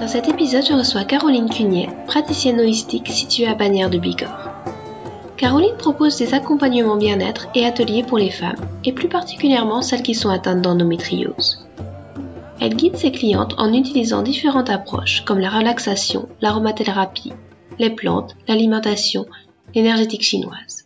Dans 0.00 0.08
cet 0.08 0.28
épisode, 0.28 0.64
je 0.66 0.72
reçois 0.72 1.04
Caroline 1.04 1.50
Cunier, 1.50 1.86
praticienne 2.06 2.58
holistique 2.58 3.08
située 3.08 3.46
à 3.46 3.54
Bagnères 3.54 3.90
de 3.90 3.98
Bigorre. 3.98 4.48
Caroline 5.36 5.76
propose 5.76 6.16
des 6.16 6.32
accompagnements 6.32 6.96
bien-être 6.96 7.48
et 7.54 7.66
ateliers 7.66 8.02
pour 8.02 8.16
les 8.16 8.30
femmes, 8.30 8.56
et 8.82 8.94
plus 8.94 9.08
particulièrement 9.08 9.82
celles 9.82 10.02
qui 10.02 10.14
sont 10.14 10.30
atteintes 10.30 10.62
d'endométriose. 10.62 11.66
Elle 12.60 12.76
guide 12.76 12.96
ses 12.96 13.12
clientes 13.12 13.52
en 13.58 13.74
utilisant 13.74 14.22
différentes 14.22 14.70
approches 14.70 15.20
comme 15.26 15.38
la 15.38 15.50
relaxation, 15.50 16.30
l'aromathérapie, 16.40 17.34
les 17.78 17.90
plantes, 17.90 18.36
l'alimentation, 18.48 19.26
l'énergétique 19.74 20.22
chinoise. 20.22 20.84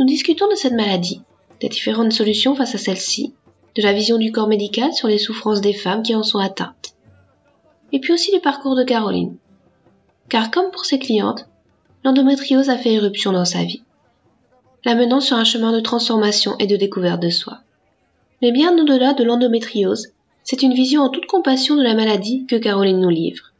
Nous 0.00 0.06
discutons 0.06 0.50
de 0.50 0.56
cette 0.56 0.74
maladie, 0.74 1.22
des 1.60 1.68
différentes 1.68 2.12
solutions 2.12 2.56
face 2.56 2.74
à 2.74 2.78
celle-ci, 2.78 3.32
de 3.76 3.82
la 3.82 3.92
vision 3.92 4.18
du 4.18 4.32
corps 4.32 4.48
médical 4.48 4.92
sur 4.92 5.06
les 5.06 5.18
souffrances 5.18 5.60
des 5.60 5.72
femmes 5.72 6.02
qui 6.02 6.16
en 6.16 6.24
sont 6.24 6.40
atteintes 6.40 6.85
et 7.96 7.98
puis 7.98 8.12
aussi 8.12 8.30
le 8.30 8.42
parcours 8.42 8.76
de 8.76 8.84
Caroline. 8.84 9.38
Car 10.28 10.50
comme 10.50 10.70
pour 10.70 10.84
ses 10.84 10.98
clientes, 10.98 11.46
l'endométriose 12.04 12.68
a 12.68 12.76
fait 12.76 12.92
éruption 12.92 13.32
dans 13.32 13.46
sa 13.46 13.64
vie, 13.64 13.82
l'amenant 14.84 15.18
sur 15.18 15.38
un 15.38 15.44
chemin 15.44 15.72
de 15.72 15.80
transformation 15.80 16.58
et 16.58 16.66
de 16.66 16.76
découverte 16.76 17.22
de 17.22 17.30
soi. 17.30 17.60
Mais 18.42 18.52
bien 18.52 18.76
au-delà 18.78 19.14
de 19.14 19.24
l'endométriose, 19.24 20.08
c'est 20.44 20.60
une 20.60 20.74
vision 20.74 21.04
en 21.04 21.08
toute 21.08 21.24
compassion 21.24 21.74
de 21.74 21.82
la 21.82 21.94
maladie 21.94 22.44
que 22.44 22.56
Caroline 22.56 23.00
nous 23.00 23.08
livre, 23.08 23.54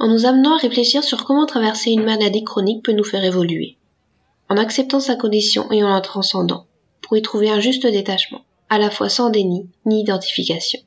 en 0.00 0.08
nous 0.08 0.26
amenant 0.26 0.56
à 0.56 0.58
réfléchir 0.58 1.04
sur 1.04 1.24
comment 1.24 1.46
traverser 1.46 1.92
une 1.92 2.02
maladie 2.02 2.42
chronique 2.42 2.82
peut 2.82 2.94
nous 2.94 3.04
faire 3.04 3.22
évoluer, 3.22 3.76
en 4.48 4.56
acceptant 4.56 4.98
sa 4.98 5.14
condition 5.14 5.70
et 5.70 5.84
en 5.84 5.94
la 5.94 6.00
transcendant, 6.00 6.66
pour 7.00 7.16
y 7.16 7.22
trouver 7.22 7.48
un 7.48 7.60
juste 7.60 7.86
détachement, 7.86 8.40
à 8.70 8.80
la 8.80 8.90
fois 8.90 9.08
sans 9.08 9.30
déni 9.30 9.68
ni 9.84 10.00
identification. 10.00 10.80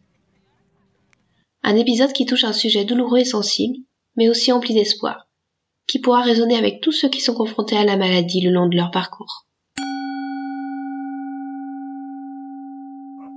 Un 1.62 1.76
épisode 1.76 2.14
qui 2.14 2.26
touche 2.26 2.46
un 2.46 2.54
sujet 2.54 2.86
douloureux 2.86 3.20
et 3.20 3.26
sensible, 3.26 3.76
mais 4.16 4.30
aussi 4.30 4.52
empli 4.52 4.74
d'espoir, 4.74 5.28
qui 5.88 6.00
pourra 6.00 6.22
résonner 6.22 6.56
avec 6.56 6.80
tous 6.82 6.94
ceux 6.94 7.10
qui 7.10 7.20
sont 7.20 7.34
confrontés 7.34 7.78
à 7.78 7.84
la 7.84 7.98
maladie 7.98 8.42
le 8.42 8.52
long 8.52 8.68
de 8.68 8.78
leur 8.78 8.92
parcours. 8.92 9.46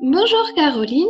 Bonjour 0.05 0.55
Caroline, 0.55 1.06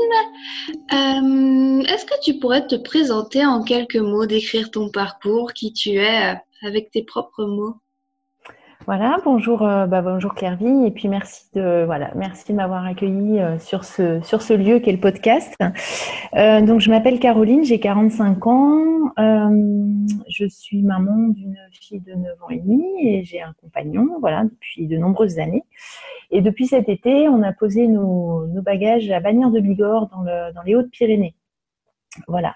euh, 0.92 1.83
est-ce 1.83 2.05
que 2.05 2.20
tu 2.22 2.38
pourrais 2.38 2.66
te 2.66 2.77
présenter 2.77 3.44
en 3.44 3.62
quelques 3.62 3.96
mots, 3.96 4.27
décrire 4.27 4.70
ton 4.70 4.90
parcours, 4.90 5.52
qui 5.52 5.72
tu 5.72 5.96
es, 5.96 6.33
euh, 6.33 6.36
avec 6.62 6.90
tes 6.90 7.02
propres 7.02 7.44
mots? 7.44 7.77
Voilà, 8.86 9.19
bonjour, 9.25 9.62
euh, 9.62 9.86
bah, 9.86 10.02
bonjour 10.02 10.34
et 10.42 10.91
puis 10.91 11.06
merci 11.06 11.44
de 11.55 11.84
voilà, 11.84 12.11
merci 12.16 12.50
de 12.50 12.56
m'avoir 12.56 12.84
accueilli 12.84 13.39
euh, 13.39 13.58
sur 13.58 13.84
ce 13.84 14.20
sur 14.22 14.42
ce 14.42 14.55
lieu 14.55 14.80
qu'est 14.80 14.92
le 14.92 14.98
podcast. 14.98 15.56
Euh, 16.34 16.62
donc 16.62 16.80
je 16.80 16.91
m'appelle 16.91 17.20
Caroline, 17.20 17.62
j'ai 17.62 17.78
45 17.78 18.47
ans, 18.47 19.12
je 19.19 20.47
suis 20.48 20.83
maman 20.83 21.28
d'une 21.28 21.56
fille 21.70 22.00
de 22.00 22.14
9 22.14 22.42
ans 22.42 22.48
et 22.50 22.58
demi 22.58 22.83
et 23.06 23.22
j'ai 23.22 23.42
un 23.42 23.52
compagnon, 23.61 24.17
voilà, 24.20 24.45
depuis 24.45 24.86
de 24.86 24.96
nombreuses 24.96 25.39
années. 25.39 25.62
Et 26.30 26.40
depuis 26.40 26.67
cet 26.67 26.89
été, 26.89 27.29
on 27.29 27.42
a 27.42 27.52
posé 27.52 27.86
nos, 27.86 28.46
nos 28.46 28.62
bagages 28.62 29.11
à 29.11 29.20
Bagnères 29.20 29.51
de 29.51 29.61
Bigorre 29.61 30.08
dans 30.08 30.23
le 30.23 30.52
dans 30.55 30.62
les 30.62 30.74
Hautes-Pyrénées. 30.74 31.35
Voilà. 32.29 32.55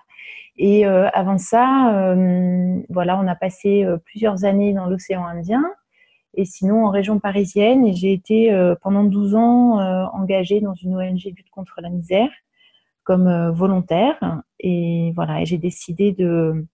Et 0.56 0.86
avant 0.86 1.36
ça, 1.36 2.14
voilà, 2.88 3.18
on 3.18 3.28
a 3.28 3.34
passé 3.34 3.86
plusieurs 4.06 4.44
années 4.44 4.72
dans 4.72 4.86
l'océan 4.86 5.24
Indien 5.26 5.62
et 6.36 6.44
sinon 6.44 6.86
en 6.86 6.90
région 6.90 7.18
parisienne. 7.18 7.84
Et 7.84 7.94
j'ai 7.94 8.12
été 8.12 8.52
euh, 8.52 8.74
pendant 8.80 9.04
12 9.04 9.34
ans 9.34 9.80
euh, 9.80 10.04
engagée 10.12 10.60
dans 10.60 10.74
une 10.74 10.96
ONG 10.96 11.24
lutte 11.24 11.50
contre 11.50 11.80
la 11.80 11.88
misère 11.88 12.30
comme 13.04 13.26
euh, 13.26 13.50
volontaire. 13.50 14.42
Et 14.60 15.12
voilà, 15.14 15.42
et 15.42 15.46
j'ai 15.46 15.58
décidé 15.58 16.12
de, 16.12 16.66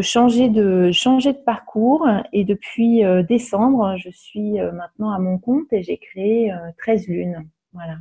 changer 0.00 0.48
de 0.48 0.90
changer 0.92 1.32
de 1.32 1.38
parcours 1.38 2.06
et 2.32 2.44
depuis 2.44 3.02
décembre, 3.28 3.96
je 3.96 4.10
suis 4.10 4.58
maintenant 4.74 5.10
à 5.10 5.18
mon 5.18 5.38
compte 5.38 5.72
et 5.72 5.82
j'ai 5.82 5.96
créé 5.96 6.52
13 6.78 7.08
lunes. 7.08 7.48
Voilà. 7.72 7.96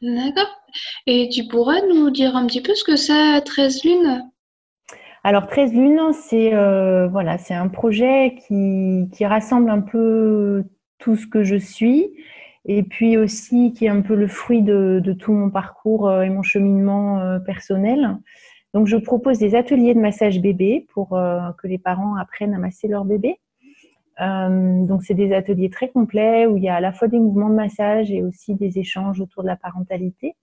D'accord. 0.00 0.48
Et 1.06 1.28
tu 1.28 1.46
pourrais 1.48 1.86
nous 1.88 2.10
dire 2.10 2.36
un 2.36 2.46
petit 2.46 2.62
peu 2.62 2.74
ce 2.74 2.84
que 2.84 2.96
c'est 2.96 3.40
13 3.40 3.84
lunes? 3.84 4.30
Alors 5.26 5.46
13 5.46 5.72
lunes, 5.72 6.12
c'est 6.12 6.52
euh, 6.52 7.08
voilà, 7.08 7.38
c'est 7.38 7.54
un 7.54 7.68
projet 7.68 8.36
qui, 8.46 9.08
rassemble 9.24 9.70
un 9.70 9.80
peu 9.80 10.64
tout 10.98 11.16
ce 11.16 11.26
que 11.26 11.42
je 11.42 11.56
suis 11.56 12.10
et 12.66 12.82
puis 12.82 13.16
aussi 13.16 13.72
qui 13.72 13.86
est 13.86 13.88
un 13.88 14.02
peu 14.02 14.14
le 14.14 14.28
fruit 14.28 14.60
de, 14.60 15.00
de 15.02 15.12
tout 15.14 15.32
mon 15.32 15.48
parcours 15.48 16.08
euh, 16.08 16.22
et 16.22 16.28
mon 16.28 16.42
cheminement 16.42 17.20
euh, 17.20 17.38
personnel. 17.38 18.18
Donc 18.74 18.86
je 18.86 18.98
propose 18.98 19.38
des 19.38 19.54
ateliers 19.54 19.94
de 19.94 20.00
massage 20.00 20.40
bébé 20.42 20.86
pour 20.92 21.10
que 21.10 21.66
les 21.68 21.78
parents 21.78 22.16
apprennent 22.16 22.54
à 22.54 22.58
masser 22.58 22.88
leur 22.88 23.04
bébé. 23.04 23.38
donc 24.18 25.04
c'est 25.04 25.14
des 25.14 25.32
ateliers 25.32 25.70
très 25.70 25.88
complets 25.88 26.46
où 26.46 26.56
il 26.56 26.64
y 26.64 26.68
a 26.68 26.74
à 26.74 26.80
la 26.80 26.92
fois 26.92 27.06
des 27.06 27.20
mouvements 27.20 27.50
de 27.50 27.54
massage 27.54 28.10
et 28.10 28.22
aussi 28.24 28.56
des 28.56 28.78
échanges 28.80 29.20
autour 29.20 29.44
de 29.44 29.48
la 29.48 29.56
parentalité. 29.56 30.34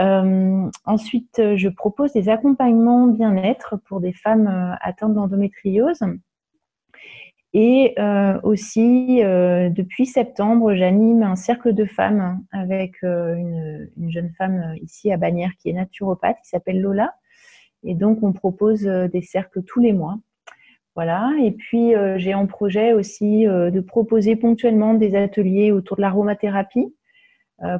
Euh, 0.00 0.70
ensuite, 0.84 1.40
je 1.56 1.68
propose 1.68 2.12
des 2.12 2.28
accompagnements 2.28 3.06
bien-être 3.06 3.76
pour 3.86 4.00
des 4.00 4.12
femmes 4.12 4.46
euh, 4.46 4.74
atteintes 4.80 5.14
d'endométriose. 5.14 6.00
Et 7.54 7.94
euh, 7.98 8.38
aussi, 8.42 9.20
depuis 9.22 10.04
septembre, 10.04 10.74
j'anime 10.74 11.22
un 11.22 11.36
cercle 11.36 11.72
de 11.72 11.86
femmes 11.86 12.44
avec 12.52 13.00
une, 13.02 13.88
jeune 14.08 14.30
femme 14.36 14.74
ici 14.82 15.10
à 15.10 15.16
Bagnères 15.16 15.52
qui 15.58 15.70
est 15.70 15.72
naturopathe, 15.72 16.36
qui 16.42 16.50
s'appelle 16.50 16.82
Lola. 16.82 17.14
Et 17.82 17.94
donc, 17.94 18.22
on 18.22 18.34
propose 18.34 18.82
des 18.82 19.22
cercles 19.22 19.62
tous 19.62 19.80
les 19.80 19.94
mois. 19.94 20.18
Voilà. 20.96 21.30
Et 21.40 21.52
puis, 21.52 21.94
j'ai 22.16 22.34
en 22.34 22.46
projet 22.46 22.92
aussi 22.92 23.44
de 23.46 23.80
proposer 23.80 24.36
ponctuellement 24.36 24.92
des 24.92 25.16
ateliers 25.16 25.72
autour 25.72 25.96
de 25.96 26.02
l'aromathérapie 26.02 26.92
euh, 26.92 27.05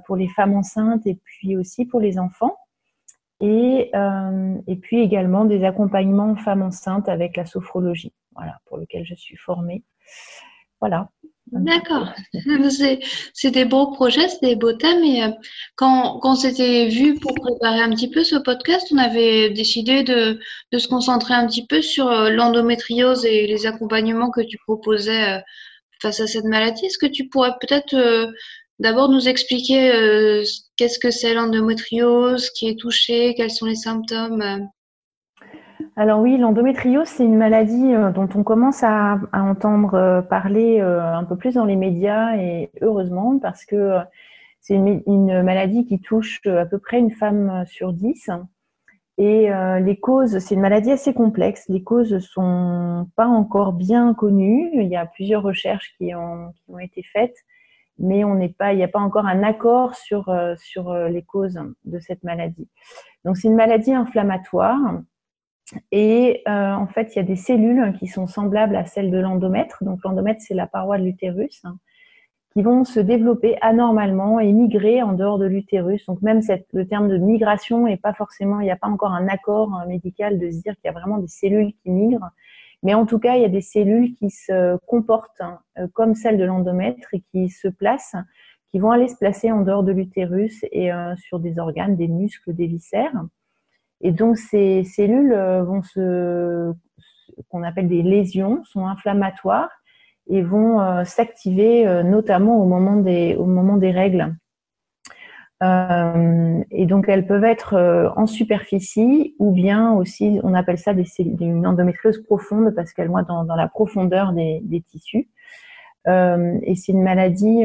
pour 0.06 0.16
les 0.16 0.28
femmes 0.28 0.54
enceintes 0.54 1.06
et 1.06 1.18
puis 1.22 1.56
aussi 1.56 1.84
pour 1.84 2.00
les 2.00 2.18
enfants. 2.18 2.56
Et, 3.40 3.90
euh, 3.94 4.54
et 4.66 4.76
puis 4.76 5.00
également 5.00 5.44
des 5.44 5.64
accompagnements 5.64 6.36
femmes 6.36 6.62
enceintes 6.62 7.08
avec 7.08 7.36
la 7.36 7.44
sophrologie, 7.44 8.12
voilà, 8.34 8.58
pour 8.66 8.78
lequel 8.78 9.04
je 9.04 9.14
suis 9.14 9.36
formée. 9.36 9.84
Voilà. 10.80 11.10
D'accord. 11.52 12.12
C'est 13.34 13.50
des 13.52 13.64
beaux 13.64 13.92
projets, 13.92 14.28
c'est 14.28 14.42
des 14.42 14.56
beaux 14.56 14.72
thèmes. 14.72 15.04
Et 15.04 15.22
euh, 15.22 15.30
quand, 15.76 16.18
quand 16.18 16.32
on 16.32 16.34
s'était 16.34 16.88
vu 16.88 17.20
pour 17.20 17.34
préparer 17.34 17.80
un 17.80 17.90
petit 17.90 18.10
peu 18.10 18.24
ce 18.24 18.34
podcast, 18.34 18.88
on 18.92 18.98
avait 18.98 19.50
décidé 19.50 20.02
de, 20.02 20.40
de 20.72 20.78
se 20.78 20.88
concentrer 20.88 21.34
un 21.34 21.46
petit 21.46 21.64
peu 21.64 21.82
sur 21.82 22.10
l'endométriose 22.10 23.24
et 23.24 23.46
les 23.46 23.64
accompagnements 23.64 24.30
que 24.30 24.40
tu 24.40 24.58
proposais 24.58 25.40
face 26.02 26.18
à 26.18 26.26
cette 26.26 26.46
maladie. 26.46 26.86
Est-ce 26.86 26.98
que 26.98 27.06
tu 27.06 27.28
pourrais 27.28 27.52
peut-être 27.60 27.94
D'abord, 28.78 29.08
nous 29.08 29.26
expliquer 29.26 29.90
euh, 29.94 30.42
qu'est-ce 30.76 30.98
que 30.98 31.10
c'est 31.10 31.32
l'endométriose, 31.32 32.50
qui 32.50 32.68
est 32.68 32.78
touché, 32.78 33.34
quels 33.34 33.50
sont 33.50 33.64
les 33.64 33.74
symptômes. 33.74 34.42
Euh. 34.42 34.58
Alors 35.96 36.20
oui, 36.20 36.36
l'endométriose, 36.36 37.08
c'est 37.08 37.24
une 37.24 37.38
maladie 37.38 37.94
euh, 37.94 38.10
dont 38.10 38.28
on 38.34 38.42
commence 38.42 38.82
à, 38.82 39.18
entendre 39.32 40.26
parler 40.28 40.80
un 40.80 41.24
peu 41.24 41.36
plus 41.36 41.54
dans 41.54 41.64
les 41.64 41.76
médias 41.76 42.36
et 42.36 42.70
heureusement 42.82 43.38
parce 43.38 43.64
que 43.64 43.96
c'est 44.60 44.74
une, 44.74 45.42
maladie 45.42 45.86
qui 45.86 45.98
touche 45.98 46.40
à 46.46 46.66
peu 46.66 46.78
près 46.78 46.98
une 46.98 47.12
femme 47.12 47.64
sur 47.66 47.94
dix. 47.94 48.28
Et 49.16 49.48
les 49.80 49.96
causes, 49.98 50.38
c'est 50.40 50.54
une 50.54 50.60
maladie 50.60 50.90
assez 50.90 51.14
complexe. 51.14 51.64
Les 51.68 51.82
causes 51.82 52.18
sont 52.18 53.08
pas 53.16 53.26
encore 53.26 53.72
bien 53.72 54.12
connues. 54.12 54.70
Il 54.74 54.88
y 54.88 54.96
a 54.96 55.06
plusieurs 55.06 55.42
recherches 55.42 55.94
qui 55.96 56.14
ont 56.14 56.78
été 56.78 57.02
faites 57.02 57.36
mais 57.98 58.24
on 58.24 58.34
n'est 58.34 58.50
pas, 58.50 58.72
il 58.72 58.76
n'y 58.76 58.84
a 58.84 58.88
pas 58.88 59.00
encore 59.00 59.26
un 59.26 59.42
accord 59.42 59.94
sur, 59.94 60.28
euh, 60.28 60.54
euh, 60.76 61.08
les 61.08 61.22
causes 61.22 61.58
de 61.84 61.98
cette 61.98 62.22
maladie. 62.24 62.68
Donc 63.24 63.36
c'est 63.36 63.48
une 63.48 63.56
maladie 63.56 63.92
inflammatoire 63.92 65.00
et 65.90 66.42
euh, 66.46 66.72
en 66.74 66.86
fait 66.86 67.14
il 67.14 67.16
y 67.16 67.20
a 67.20 67.24
des 67.24 67.36
cellules 67.36 67.92
qui 67.98 68.06
sont 68.06 68.26
semblables 68.26 68.76
à 68.76 68.84
celles 68.84 69.10
de 69.10 69.18
l'endomètre. 69.18 69.82
Donc 69.82 70.00
l'endomètre 70.04 70.40
c'est 70.40 70.54
la 70.54 70.66
paroi 70.66 70.98
de 70.98 71.04
l'utérus 71.04 71.60
hein, 71.64 71.78
qui 72.52 72.62
vont 72.62 72.84
se 72.84 73.00
développer 73.00 73.56
anormalement 73.62 74.40
et 74.40 74.52
migrer 74.52 75.02
en 75.02 75.12
dehors 75.14 75.38
de 75.38 75.46
l'utérus. 75.46 76.04
Donc 76.06 76.22
même 76.22 76.40
le 76.72 76.86
terme 76.86 77.08
de 77.08 77.18
migration 77.18 77.86
est 77.86 77.96
pas 77.96 78.14
forcément, 78.14 78.60
il 78.60 78.64
n'y 78.64 78.70
a 78.70 78.76
pas 78.76 78.88
encore 78.88 79.12
un 79.12 79.28
accord 79.28 79.70
médical 79.88 80.38
de 80.38 80.50
se 80.50 80.62
dire 80.62 80.74
qu'il 80.76 80.84
y 80.84 80.88
a 80.88 80.92
vraiment 80.92 81.18
des 81.18 81.28
cellules 81.28 81.72
qui 81.82 81.90
migrent. 81.90 82.30
Mais 82.82 82.94
en 82.94 83.06
tout 83.06 83.18
cas, 83.18 83.36
il 83.36 83.42
y 83.42 83.44
a 83.44 83.48
des 83.48 83.60
cellules 83.60 84.14
qui 84.14 84.30
se 84.30 84.76
comportent 84.86 85.42
euh, 85.78 85.86
comme 85.92 86.14
celles 86.14 86.38
de 86.38 86.44
l'endomètre 86.44 87.08
et 87.12 87.22
qui 87.32 87.48
se 87.48 87.68
placent, 87.68 88.16
qui 88.70 88.78
vont 88.78 88.90
aller 88.90 89.08
se 89.08 89.16
placer 89.16 89.50
en 89.50 89.62
dehors 89.62 89.82
de 89.82 89.92
l'utérus 89.92 90.64
et 90.70 90.92
euh, 90.92 91.14
sur 91.16 91.40
des 91.40 91.58
organes, 91.58 91.96
des 91.96 92.08
muscles, 92.08 92.54
des 92.54 92.66
viscères. 92.66 93.24
Et 94.02 94.12
donc 94.12 94.36
ces 94.36 94.84
cellules 94.84 95.34
vont 95.34 95.82
se, 95.82 96.74
qu'on 97.48 97.62
appelle 97.62 97.88
des 97.88 98.02
lésions, 98.02 98.62
sont 98.64 98.86
inflammatoires 98.86 99.70
et 100.28 100.42
vont 100.42 100.80
euh, 100.80 101.04
s'activer 101.04 101.86
euh, 101.86 102.02
notamment 102.02 102.60
au 102.60 102.66
moment 102.66 102.96
des, 102.96 103.36
au 103.36 103.46
moment 103.46 103.76
des 103.76 103.90
règles. 103.90 104.34
Euh, 105.62 106.62
et 106.70 106.84
donc 106.84 107.08
elles 107.08 107.26
peuvent 107.26 107.44
être 107.44 108.12
en 108.16 108.26
superficie 108.26 109.34
ou 109.38 109.52
bien 109.52 109.92
aussi, 109.94 110.38
on 110.42 110.52
appelle 110.52 110.78
ça 110.78 110.92
des, 110.92 111.06
une 111.18 111.66
endométriose 111.66 112.22
profonde 112.22 112.74
parce 112.74 112.92
qu'elles 112.92 113.08
vont 113.08 113.22
dans, 113.22 113.44
dans 113.44 113.56
la 113.56 113.68
profondeur 113.68 114.32
des, 114.32 114.60
des 114.64 114.82
tissus. 114.82 115.28
et 116.06 116.74
c'est 116.76 116.92
une 116.92 117.02
maladie 117.02 117.64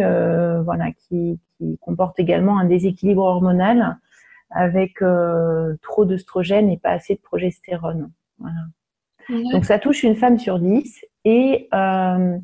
voilà, 0.63 0.91
qui, 0.93 1.39
qui, 1.57 1.77
comporte 1.79 2.19
également 2.19 2.57
un 2.57 2.65
déséquilibre 2.65 3.23
hormonal 3.23 3.97
avec 4.51 5.03
trop 5.81 6.05
d'œstrogène 6.05 6.69
et 6.69 6.77
pas 6.77 6.91
assez 6.91 7.15
de 7.15 7.21
progestérone. 7.21 8.09
Voilà. 8.39 8.61
Donc 9.29 9.65
ça 9.65 9.79
touche 9.79 10.03
une 10.03 10.15
femme 10.15 10.37
sur 10.37 10.59
dix 10.59 11.05
et 11.25 11.69
euh, 11.73 12.37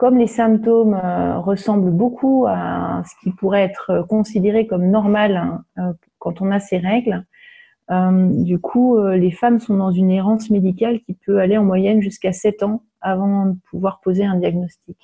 comme 0.00 0.16
les 0.16 0.26
symptômes 0.26 0.94
euh, 0.94 1.38
ressemblent 1.38 1.90
beaucoup 1.90 2.46
à 2.48 3.02
ce 3.04 3.12
qui 3.22 3.34
pourrait 3.36 3.64
être 3.64 4.06
considéré 4.08 4.66
comme 4.66 4.90
normal 4.90 5.36
hein, 5.36 5.64
euh, 5.78 5.92
quand 6.18 6.40
on 6.40 6.50
a 6.50 6.58
ces 6.58 6.78
règles, 6.78 7.24
du 7.90 8.60
coup, 8.60 9.02
les 9.02 9.32
femmes 9.32 9.58
sont 9.58 9.76
dans 9.76 9.90
une 9.90 10.12
errance 10.12 10.48
médicale 10.48 11.00
qui 11.00 11.14
peut 11.14 11.40
aller 11.40 11.58
en 11.58 11.64
moyenne 11.64 12.00
jusqu'à 12.00 12.32
7 12.32 12.62
ans 12.62 12.84
avant 13.00 13.46
de 13.46 13.56
pouvoir 13.68 13.98
poser 13.98 14.24
un 14.24 14.36
diagnostic. 14.36 14.96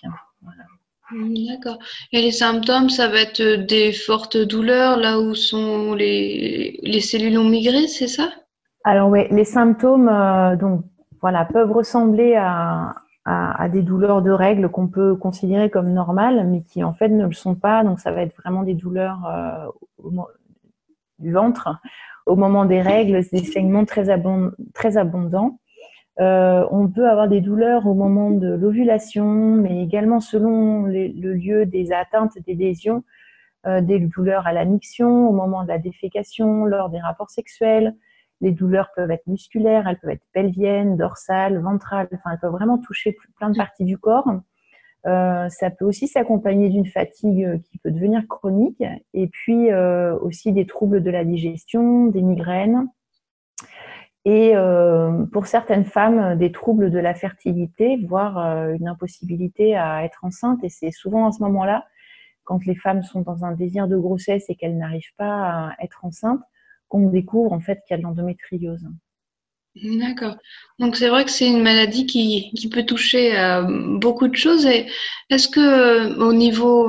D'accord. 1.49 1.79
Et 2.13 2.23
les 2.23 2.31
symptômes, 2.31 2.89
ça 2.89 3.09
va 3.09 3.23
être 3.23 3.43
des 3.67 3.93
fortes 3.93 4.37
douleurs 4.37 4.99
là 4.99 5.19
où 5.19 5.35
sont 5.35 5.95
les, 5.95 6.79
les 6.85 7.01
cellules 7.01 7.37
ont 7.39 7.49
migré, 7.49 7.89
c'est 7.89 8.07
ça? 8.07 8.31
Alors 8.85 9.09
oui, 9.09 9.23
les 9.33 9.45
symptômes 9.45 10.09
donc, 10.61 10.85
voilà, 11.21 11.45
peuvent 11.45 11.73
ressembler 11.73 12.37
à, 12.37 12.95
à, 13.29 13.69
des 13.69 13.83
douleurs 13.83 14.23
de 14.23 14.31
règles 14.31 14.69
qu'on 14.69 14.87
peut 14.87 15.17
considérer 15.17 15.69
comme 15.69 15.93
normales, 15.93 16.47
mais 16.47 16.63
qui 16.63 16.85
en 16.85 16.95
fait 16.95 17.09
ne 17.09 17.27
le 17.27 17.33
sont 17.33 17.57
pas. 17.57 17.83
Donc 17.83 17.99
ça 17.99 18.13
va 18.13 18.23
être 18.23 18.37
vraiment 18.37 18.63
des 18.63 18.75
douleurs 18.75 19.27
euh, 19.27 20.11
du 21.19 21.33
ventre 21.33 21.77
au 22.27 22.37
moment 22.37 22.65
des 22.65 22.81
règles, 22.81 23.25
des 23.33 23.45
saignements 23.45 23.85
très, 23.85 24.11
abondants. 24.97 25.59
Euh, 26.21 26.65
on 26.71 26.89
peut 26.89 27.09
avoir 27.09 27.29
des 27.29 27.41
douleurs 27.41 27.87
au 27.87 27.95
moment 27.95 28.31
de 28.31 28.55
l'ovulation, 28.55 29.27
mais 29.57 29.83
également 29.83 30.21
selon 30.21 30.85
le 30.85 31.35
lieu 31.35 31.67
des 31.67 31.93
atteintes, 31.93 32.39
des 32.47 32.55
lésions, 32.55 33.03
euh, 33.67 33.81
des 33.81 33.99
douleurs 33.99 34.47
à 34.47 34.53
la 34.53 34.65
au 34.65 35.33
moment 35.33 35.65
de 35.65 35.69
la 35.69 35.79
défécation, 35.79 36.65
lors 36.65 36.91
des 36.91 37.01
rapports 37.01 37.31
sexuels, 37.31 37.97
les 38.41 38.53
douleurs 38.53 38.91
peuvent 38.95 39.11
être 39.11 39.27
musculaires, 39.27 39.87
elles 39.89 39.99
peuvent 39.99 40.11
être 40.11 40.27
pelviennes, 40.33 40.97
dorsales, 40.97 41.59
ventrales, 41.59 42.09
enfin 42.13 42.31
elles 42.33 42.39
peuvent 42.39 42.53
vraiment 42.53 42.79
toucher 42.79 43.17
plein 43.39 43.51
de 43.51 43.57
parties 43.57 43.85
du 43.85 43.99
corps. 43.99 44.29
Euh, 45.07 45.49
ça 45.49 45.71
peut 45.71 45.85
aussi 45.85 46.09
s'accompagner 46.09 46.69
d'une 46.69 46.87
fatigue 46.87 47.45
euh, 47.45 47.59
qui 47.59 47.79
peut 47.79 47.93
devenir 47.93 48.27
chronique 48.27 48.83
et 49.15 49.29
puis 49.29 49.71
euh, 49.71 50.19
aussi 50.19 50.53
des 50.53 50.67
troubles 50.67 51.01
de 51.01 51.11
la 51.11 51.25
digestion, 51.25 52.07
des 52.07 52.23
migraines 52.23 52.89
et 54.25 54.55
pour 55.33 55.47
certaines 55.47 55.85
femmes 55.85 56.37
des 56.37 56.51
troubles 56.51 56.91
de 56.91 56.99
la 56.99 57.15
fertilité, 57.15 57.97
voire 58.09 58.39
une 58.73 58.89
impossibilité 58.89 59.77
à 59.77 60.03
être 60.03 60.25
enceinte. 60.25 60.65
Et 60.65 60.69
c'est 60.69 60.91
souvent 60.91 61.29
à 61.29 61.31
ce 61.31 61.41
moment-là, 61.45 61.87
quand 62.43 62.67
les 62.67 62.75
femmes 62.75 63.05
sont 63.05 63.21
dans 63.21 63.45
un 63.45 63.53
désir 63.53 63.87
de 63.87 63.97
grossesse 63.97 64.47
et 64.49 64.57
qu'elles 64.57 64.77
n'arrivent 64.77 65.15
pas 65.17 65.69
à 65.69 65.77
être 65.81 66.05
enceintes, 66.05 66.43
qu'on 66.89 67.09
découvre 67.09 67.53
en 67.53 67.61
fait 67.61 67.81
qu'il 67.87 67.95
y 67.95 67.95
a 67.95 67.99
de 67.99 68.03
l'endométriose. 68.03 68.87
D'accord. 69.85 70.37
Donc 70.79 70.97
c'est 70.97 71.09
vrai 71.09 71.25
que 71.25 71.31
c'est 71.31 71.47
une 71.47 71.63
maladie 71.63 72.07
qui, 72.07 72.51
qui 72.57 72.71
peut 72.71 72.85
toucher 72.85 73.37
à 73.37 73.63
beaucoup 73.63 74.27
de 74.27 74.35
choses. 74.37 74.65
Et 74.65 74.87
est-ce 75.29 75.49
que 75.49 76.19
au 76.19 76.33
niveau 76.33 76.89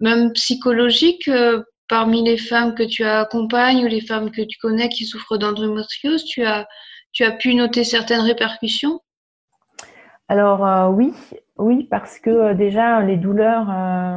même 0.00 0.32
psychologique, 0.32 1.28
euh, 1.28 1.62
parmi 1.88 2.24
les 2.24 2.38
femmes 2.38 2.74
que 2.74 2.82
tu 2.82 3.04
accompagnes 3.04 3.84
ou 3.84 3.88
les 3.88 4.00
femmes 4.00 4.32
que 4.32 4.42
tu 4.42 4.58
connais 4.58 4.88
qui 4.88 5.04
souffrent 5.04 5.38
d'endométriose, 5.38 6.24
tu 6.24 6.44
as, 6.44 6.66
tu 7.12 7.22
as 7.22 7.30
pu 7.30 7.54
noter 7.54 7.84
certaines 7.84 8.22
répercussions? 8.22 9.00
Alors 10.28 10.66
euh, 10.66 10.88
oui, 10.88 11.12
oui, 11.58 11.86
parce 11.88 12.18
que 12.18 12.30
euh, 12.30 12.54
déjà 12.54 13.00
les 13.02 13.16
douleurs 13.16 13.66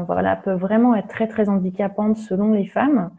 voilà, 0.08 0.38
peuvent 0.38 0.60
vraiment 0.60 0.96
être 0.96 1.10
très 1.10 1.28
très 1.28 1.50
handicapantes 1.50 2.18
selon 2.18 2.52
les 2.54 2.66
femmes. 2.66 3.12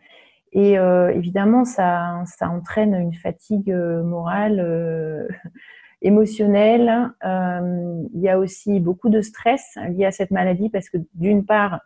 Et 0.53 0.79
euh, 0.79 1.11
évidemment, 1.13 1.65
ça, 1.65 2.23
ça, 2.27 2.49
entraîne 2.49 2.95
une 2.95 3.15
fatigue 3.15 3.71
euh, 3.71 4.03
morale, 4.03 4.61
euh, 4.61 5.29
émotionnelle. 6.03 7.11
il 7.23 8.21
y 8.21 8.29
a 8.29 8.39
aussi 8.39 8.81
beaucoup 8.81 9.09
de 9.09 9.21
stress 9.21 9.77
lié 9.89 10.05
à 10.05 10.13
cette 10.13 10.31
maladie 10.31 10.69
parce 10.71 10.89
que 10.89 10.99
d'une 11.15 11.45
part, 11.45 11.81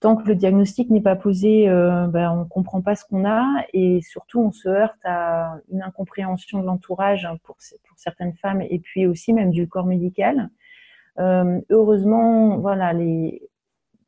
tant 0.00 0.16
que 0.16 0.28
le 0.28 0.34
diagnostic 0.34 0.90
n'est 0.90 1.00
pas 1.00 1.14
posé, 1.14 1.68
ben, 1.68 2.32
on 2.32 2.40
ne 2.40 2.44
comprend 2.44 2.82
pas 2.82 2.96
ce 2.96 3.04
qu'on 3.04 3.24
a 3.24 3.64
et 3.72 4.00
surtout 4.02 4.40
on 4.40 4.50
se 4.50 4.68
heurte 4.68 4.98
à 5.04 5.58
une 5.70 5.80
incompréhension 5.80 6.60
de 6.60 6.66
l'entourage 6.66 7.28
pour, 7.44 7.56
pour, 7.56 7.98
certaines 7.98 8.34
femmes 8.34 8.62
et 8.62 8.80
puis 8.80 9.06
aussi 9.06 9.32
même 9.32 9.52
du 9.52 9.68
corps 9.68 9.86
médical. 9.86 10.50
heureusement, 11.18 12.58
voilà, 12.58 12.92
les, 12.92 13.48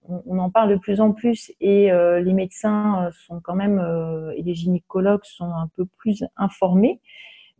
on, 0.09 0.39
en 0.39 0.51
parle 0.51 0.71
de 0.71 0.77
plus 0.77 1.01
en 1.01 1.12
plus 1.12 1.53
et 1.61 1.91
euh, 1.91 2.21
les 2.21 2.33
médecins 2.33 3.06
euh, 3.06 3.11
sont 3.27 3.41
quand 3.41 3.55
même 3.55 3.79
euh, 3.79 4.33
et 4.37 4.43
les 4.43 4.55
gynécologues 4.55 5.25
sont 5.25 5.53
un 5.53 5.69
peu 5.77 5.87
plus 5.87 6.25
informés, 6.37 7.01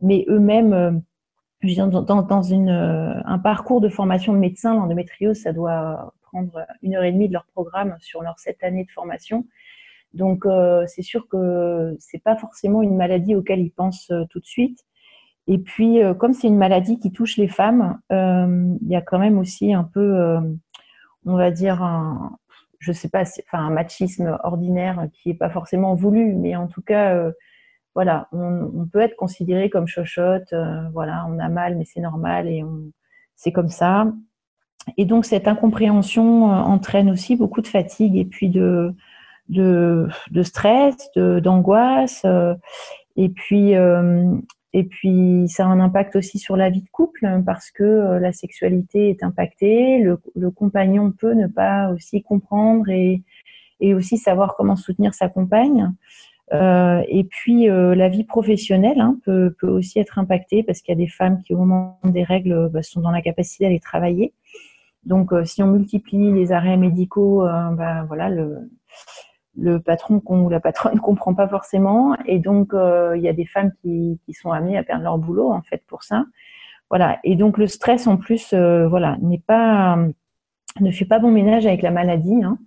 mais 0.01 0.25
eux-mêmes, 0.27 1.01
dans, 1.63 2.21
dans 2.21 2.41
une, 2.43 2.69
un 2.69 3.39
parcours 3.39 3.81
de 3.81 3.89
formation 3.89 4.33
de 4.33 4.37
médecin, 4.37 4.75
l'endométriose, 4.75 5.37
ça 5.37 5.53
doit 5.53 6.13
prendre 6.21 6.65
une 6.83 6.95
heure 6.95 7.03
et 7.03 7.11
demie 7.11 7.27
de 7.27 7.33
leur 7.33 7.45
programme 7.45 7.95
sur 7.99 8.21
leur 8.21 8.37
sept 8.37 8.63
années 8.63 8.83
de 8.83 8.91
formation. 8.91 9.47
Donc 10.13 10.45
c'est 10.87 11.01
sûr 11.01 11.27
que 11.27 11.95
c'est 11.97 12.21
pas 12.21 12.35
forcément 12.35 12.83
une 12.83 12.95
maladie 12.95 13.35
auquel 13.35 13.61
ils 13.61 13.71
pensent 13.71 14.11
tout 14.29 14.39
de 14.39 14.45
suite. 14.45 14.85
Et 15.47 15.57
puis, 15.57 15.99
comme 16.19 16.33
c'est 16.33 16.47
une 16.47 16.57
maladie 16.57 16.99
qui 16.99 17.11
touche 17.11 17.37
les 17.37 17.47
femmes, 17.47 17.99
il 18.11 18.87
y 18.87 18.95
a 18.95 19.01
quand 19.01 19.17
même 19.17 19.39
aussi 19.39 19.73
un 19.73 19.85
peu 19.85 20.37
on 21.25 21.35
va 21.35 21.51
dire, 21.51 21.81
un, 21.81 22.37
je 22.79 22.91
sais 22.91 23.09
pas, 23.09 23.23
enfin, 23.23 23.65
un 23.65 23.71
machisme 23.71 24.37
ordinaire 24.43 25.07
qui 25.13 25.29
n'est 25.29 25.35
pas 25.35 25.49
forcément 25.49 25.95
voulu, 25.95 26.33
mais 26.33 26.55
en 26.55 26.67
tout 26.67 26.81
cas, 26.81 27.15
euh, 27.15 27.31
voilà, 27.95 28.27
on, 28.31 28.87
peut 28.91 28.99
être 28.99 29.15
considéré 29.15 29.69
comme 29.69 29.87
chochotte, 29.87 30.53
euh, 30.53 30.87
voilà, 30.93 31.25
on 31.29 31.39
a 31.39 31.49
mal, 31.49 31.77
mais 31.77 31.85
c'est 31.85 32.01
normal 32.01 32.47
et 32.47 32.63
c'est 33.35 33.51
comme 33.51 33.69
ça. 33.69 34.11
Et 34.97 35.05
donc, 35.05 35.25
cette 35.25 35.47
incompréhension 35.47 36.51
euh, 36.51 36.57
entraîne 36.57 37.09
aussi 37.09 37.35
beaucoup 37.35 37.61
de 37.61 37.67
fatigue 37.67 38.17
et 38.17 38.25
puis 38.25 38.49
de, 38.49 38.93
stress, 40.43 40.95
d'angoisse. 41.15 42.25
et 43.15 43.29
puis, 43.29 43.73
et 44.77 44.83
puis, 44.83 45.45
ça 45.47 45.63
a 45.63 45.67
un 45.69 45.79
impact 45.79 46.17
aussi 46.17 46.37
sur 46.37 46.57
la 46.57 46.69
vie 46.69 46.81
de 46.81 46.89
couple 46.89 47.25
parce 47.45 47.71
que 47.71 47.83
euh, 47.85 48.19
la 48.19 48.33
sexualité 48.33 49.09
est 49.09 49.23
impactée. 49.23 49.99
Le, 49.99 50.51
compagnon 50.51 51.13
peut 51.13 51.31
ne 51.31 51.47
pas 51.47 51.91
aussi 51.91 52.21
comprendre 52.21 52.89
et, 52.89 53.23
aussi 53.81 54.17
savoir 54.17 54.53
comment 54.57 54.75
soutenir 54.75 55.13
sa 55.13 55.29
compagne. 55.29 55.93
Euh, 56.51 57.01
et 57.07 57.23
puis, 57.23 57.69
euh, 57.69 57.95
la 57.95 58.09
vie 58.09 58.25
professionnelle 58.25 58.99
hein, 58.99 59.17
peut, 59.23 59.55
peut, 59.57 59.69
aussi 59.69 59.97
être 59.99 60.19
impactée 60.19 60.61
parce 60.61 60.81
qu'il 60.81 60.91
y 60.91 60.97
a 60.97 60.99
des 61.01 61.07
femmes 61.07 61.41
qui, 61.43 61.53
au 61.53 61.57
moment 61.59 61.97
des 62.03 62.23
règles, 62.23 62.67
bah, 62.67 62.83
sont 62.83 62.99
dans 62.99 63.11
la 63.11 63.21
capacité 63.21 63.63
d'aller 63.63 63.79
travailler. 63.79 64.33
Donc, 65.05 65.31
si 65.45 65.63
on 65.63 65.67
multiplie 65.67 66.33
les 66.33 66.51
arrêts 66.51 66.75
médicaux, 66.75 67.45
bah, 67.45 68.03
voilà, 68.09 68.27
le, 68.27 68.69
le 69.57 69.79
patron 69.79 70.21
ou 70.25 70.49
la 70.49 70.59
patronne 70.59 70.95
ne 70.95 70.99
comprend 71.01 71.33
pas 71.33 71.47
forcément. 71.47 72.15
Et 72.25 72.39
donc 72.39 72.73
euh, 72.73 73.15
il 73.15 73.23
y 73.23 73.29
a 73.29 73.33
des 73.33 73.45
femmes 73.45 73.71
qui, 73.81 74.19
qui, 74.25 74.33
sont 74.33 74.51
amenées 74.51 74.77
à 74.77 74.83
perdre 74.83 75.03
leur 75.03 75.17
boulot 75.17 75.51
en 75.51 75.61
fait 75.61 75.83
pour 75.87 76.03
ça. 76.03 76.25
Voilà. 76.89 77.19
Et 77.23 77.35
donc 77.35 77.57
le 77.57 77.67
stress 77.67 78.07
en 78.07 78.17
plus 78.17 78.53
euh, 78.53 78.87
voilà 78.87 79.17
n'est 79.21 79.43
pas 79.45 79.97
ne 80.79 80.91
fait 80.91 81.05
pas 81.05 81.19
bon 81.19 81.31
ménage 81.31 81.65
avec 81.65 81.81
la 81.81 81.91
maladie 81.91 82.43
hein. 82.43 82.57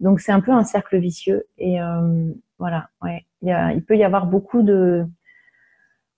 donc 0.00 0.20
c'est 0.20 0.32
un 0.32 0.40
peu 0.40 0.52
un 0.52 0.64
cercle 0.64 0.98
vicieux. 0.98 1.46
Et 1.58 1.80
euh, 1.80 2.32
voilà 2.58 2.88
ouais. 3.02 3.24
Il, 3.42 3.48
y 3.48 3.52
a, 3.52 3.72
il 3.72 3.84
peut 3.84 3.96
y 3.96 4.04
avoir 4.04 4.26
beaucoup 4.26 4.62
de 4.62 5.06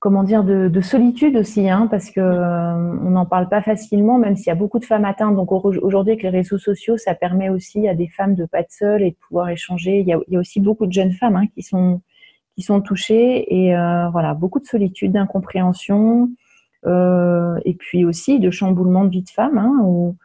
comment 0.00 0.23
dire, 0.25 0.45
de, 0.45 0.80
solitude 0.80 1.37
aussi, 1.37 1.69
hein, 1.69 1.87
parce 1.90 2.11
que 2.11 2.21
on 2.21 3.11
n'en 3.11 3.26
parle 3.26 3.49
pas 3.49 3.62
facilement, 3.62 4.19
même 4.19 4.35
s'il 4.35 4.47
y 4.47 4.50
a 4.50 4.54
beaucoup 4.54 4.78
de 4.78 4.85
femmes 4.85 5.04
atteintes. 5.04 5.37
Donc 5.37 5.52
aujourd'hui, 5.52 6.12
avec 6.12 6.23
les 6.23 6.30
réseaux 6.30 6.59
sociaux, 6.59 6.97
ça 6.97 7.14
permet 7.14 7.50
aussi 7.50 7.87
à 7.87 7.95
des 7.95 8.09
femmes 8.09 8.35
de 8.35 8.47
pas 8.47 8.61
être 8.61 8.73
seules 8.73 9.02
et 9.02 9.11
de 9.11 9.16
pouvoir 9.16 9.50
échanger. 9.50 10.00
Il 10.00 10.09
y 10.09 10.14
a, 10.14 10.38
aussi 10.38 10.61
beaucoup 10.61 10.87
de 10.87 10.92
jeunes 10.92 11.12
femmes 11.12 11.37
hein, 11.37 11.47
qui 11.54 11.62
sont 11.62 12.00
qui 12.57 12.62
sont 12.62 12.80
touchées 12.80 13.54
et 13.54 13.75
voilà, 14.11 14.35
beaucoup 14.35 14.59
de 14.59 14.66
solitude, 14.66 15.12
d'incompréhension, 15.12 16.30
et 16.87 17.75
puis 17.78 18.04
aussi 18.04 18.40
de 18.40 18.50
chamboulement 18.50 19.04
de 19.04 19.11
vie 19.11 19.23
de 19.23 19.30
femme, 19.30 19.59
hein, 19.59 19.80
où, 19.85 20.16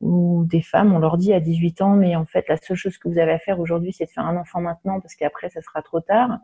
où 0.00 0.44
des 0.44 0.62
femmes, 0.62 0.92
on 0.92 0.98
leur 0.98 1.16
dit 1.16 1.32
à 1.32 1.40
18 1.40 1.80
ans, 1.82 1.94
mais 1.94 2.14
en 2.14 2.26
fait, 2.26 2.46
la 2.48 2.58
seule 2.58 2.76
chose 2.76 2.98
que 2.98 3.08
vous 3.08 3.18
avez 3.18 3.32
à 3.32 3.38
faire 3.38 3.58
aujourd'hui, 3.58 3.92
c'est 3.92 4.04
de 4.04 4.10
faire 4.10 4.26
un 4.26 4.36
enfant 4.36 4.60
maintenant, 4.60 5.00
parce 5.00 5.14
qu'après, 5.14 5.48
ça 5.48 5.62
sera 5.62 5.82
trop 5.82 6.00
tard. 6.00 6.38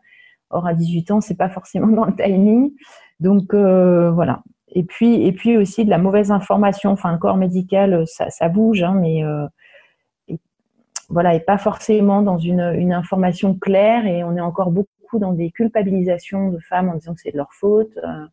Or, 0.50 0.66
à 0.66 0.74
18 0.74 1.10
ans, 1.12 1.20
c'est 1.20 1.36
pas 1.36 1.48
forcément 1.48 1.88
dans 1.88 2.04
le 2.04 2.14
timing. 2.14 2.72
Donc, 3.20 3.54
euh, 3.54 4.10
voilà. 4.10 4.42
Et 4.72 4.82
puis, 4.82 5.26
et 5.26 5.32
puis 5.32 5.56
aussi 5.56 5.84
de 5.84 5.90
la 5.90 5.98
mauvaise 5.98 6.30
information. 6.30 6.90
Enfin, 6.90 7.12
le 7.12 7.18
corps 7.18 7.36
médical, 7.36 8.04
ça, 8.06 8.48
bouge, 8.48 8.82
hein, 8.82 8.94
mais 8.94 9.24
euh, 9.24 9.46
voilà, 11.08 11.34
et 11.34 11.40
pas 11.40 11.58
forcément 11.58 12.22
dans 12.22 12.38
une, 12.38 12.92
information 12.92 13.54
claire. 13.54 14.06
Et 14.06 14.24
on 14.24 14.36
est 14.36 14.40
encore 14.40 14.70
beaucoup 14.70 15.18
dans 15.18 15.32
des 15.32 15.50
culpabilisations 15.50 16.50
de 16.50 16.58
femmes 16.58 16.88
en 16.88 16.94
disant 16.94 17.14
que 17.14 17.20
c'est 17.20 17.32
de 17.32 17.36
leur 17.36 17.52
faute. 17.52 17.96
Euh, 17.98 18.26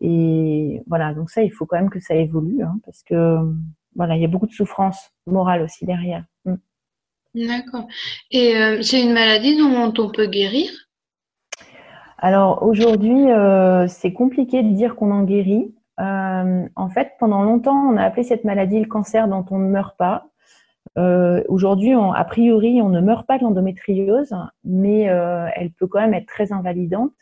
et 0.00 0.82
voilà, 0.86 1.14
donc 1.14 1.30
ça, 1.30 1.42
il 1.42 1.50
faut 1.50 1.66
quand 1.66 1.76
même 1.76 1.90
que 1.90 2.00
ça 2.00 2.14
évolue, 2.14 2.62
hein, 2.62 2.78
parce 2.84 3.02
que 3.02 3.38
voilà, 3.94 4.14
il 4.16 4.20
y 4.20 4.26
a 4.26 4.28
beaucoup 4.28 4.46
de 4.46 4.52
souffrance 4.52 5.10
morale 5.26 5.62
aussi 5.62 5.86
derrière. 5.86 6.24
Mm. 6.44 6.54
D'accord. 7.34 7.86
Et 8.30 8.54
c'est 8.80 9.02
une 9.02 9.12
maladie 9.12 9.58
dont 9.58 9.92
on 9.98 10.10
peut 10.10 10.26
guérir? 10.26 10.85
Alors 12.18 12.62
aujourd'hui, 12.62 13.30
euh, 13.30 13.86
c'est 13.88 14.12
compliqué 14.12 14.62
de 14.62 14.72
dire 14.72 14.96
qu'on 14.96 15.10
en 15.10 15.24
guérit. 15.24 15.74
Euh, 16.00 16.66
en 16.74 16.88
fait, 16.88 17.12
pendant 17.18 17.42
longtemps, 17.42 17.76
on 17.76 17.96
a 17.96 18.02
appelé 18.02 18.22
cette 18.22 18.44
maladie 18.44 18.80
le 18.80 18.86
cancer 18.86 19.28
dont 19.28 19.44
on 19.50 19.58
ne 19.58 19.68
meurt 19.68 19.96
pas. 19.96 20.28
aujourd'hui, 21.48 21.92
a 21.94 22.24
priori, 22.24 22.80
on 22.82 22.88
ne 22.88 23.00
meurt 23.00 23.26
pas 23.26 23.38
de 23.38 23.44
l'endométriose, 23.44 24.34
mais 24.64 25.02
elle 25.56 25.70
peut 25.72 25.86
quand 25.86 26.00
même 26.00 26.14
être 26.14 26.26
très 26.26 26.52
invalidante. 26.52 27.12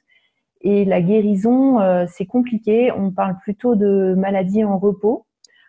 Et 0.61 0.85
la 0.85 1.03
guérison, 1.03 1.79
c'est 2.07 2.27
compliqué. 2.27 2.93
On 2.93 3.11
parle 3.11 3.37
plutôt 3.39 3.75
de 3.75 4.15
maladie 4.17 4.65
en 4.65 4.79
repos. 4.79 5.27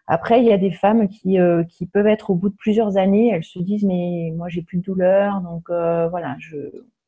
Après, 0.07 0.39
il 0.39 0.45
y 0.45 0.53
a 0.53 0.57
des 0.57 0.71
femmes 0.71 1.07
qui, 1.07 1.39
euh, 1.39 1.63
qui 1.63 1.87
peuvent 1.87 2.07
être 2.07 2.29
au 2.29 2.35
bout 2.35 2.49
de 2.49 2.55
plusieurs 2.55 2.97
années, 2.97 3.29
elles 3.29 3.43
se 3.43 3.59
disent 3.59 3.85
mais 3.85 4.31
moi 4.35 4.49
j'ai 4.49 4.61
plus 4.61 4.77
de 4.77 4.83
douleur, 4.83 5.41
donc 5.41 5.69
euh, 5.69 6.07
voilà, 6.09 6.35
je, 6.39 6.57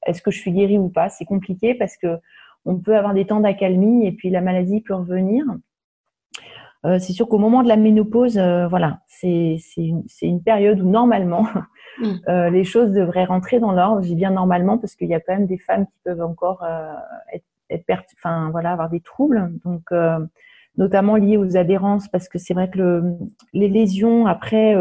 est-ce 0.08 0.22
que 0.22 0.32
je 0.32 0.40
suis 0.40 0.52
guérie 0.52 0.78
ou 0.78 0.90
pas 0.90 1.10
C'est 1.10 1.26
compliqué 1.26 1.76
parce 1.76 1.98
que 1.98 2.18
on 2.66 2.78
peut 2.78 2.98
avoir 2.98 3.14
des 3.14 3.26
temps 3.26 3.40
d'accalmie 3.40 4.06
et 4.06 4.12
puis 4.12 4.30
la 4.30 4.42
maladie 4.42 4.82
peut 4.82 4.96
revenir. 4.96 5.46
Euh, 6.86 7.00
c'est 7.00 7.14
sûr 7.14 7.28
qu'au 7.28 7.38
moment 7.38 7.64
de 7.64 7.68
la 7.68 7.78
ménopause, 7.78 8.38
voilà, 8.70 9.00
c'est 9.08 9.58
une, 9.78 10.04
une, 10.22 10.44
période 10.44 10.82
où 10.82 10.90
normalement 10.90 11.48
mmh. 12.00 12.48
les 12.52 12.64
choses 12.64 12.92
devraient 12.92 13.26
rentrer 13.26 13.60
dans 13.60 13.72
l'ordre. 13.72 14.02
J'ai 14.02 14.16
bien 14.16 14.32
normalement 14.32 14.78
parce 14.78 14.96
qu'il 14.96 15.08
y 15.08 15.16
a 15.16 15.20
quand 15.20 15.34
même 15.34 15.48
des 15.48 15.58
femmes 15.58 15.86
qui 15.86 15.98
peuvent 16.04 16.22
encore 16.22 16.66
être, 17.32 17.46
être 17.70 18.04
enfin 18.16 18.50
voilà, 18.52 18.74
avoir 18.74 18.90
des 18.90 19.02
troubles. 19.02 19.52
Donc 19.64 19.92
notamment 20.78 21.16
liées 21.16 21.38
aux 21.38 21.58
adhérences, 21.58 22.08
parce 22.08 22.30
que 22.30 22.38
c'est 22.38 22.54
vrai 22.54 22.70
que 22.70 23.02
les 23.54 23.70
lésions 23.70 24.28
après 24.28 24.76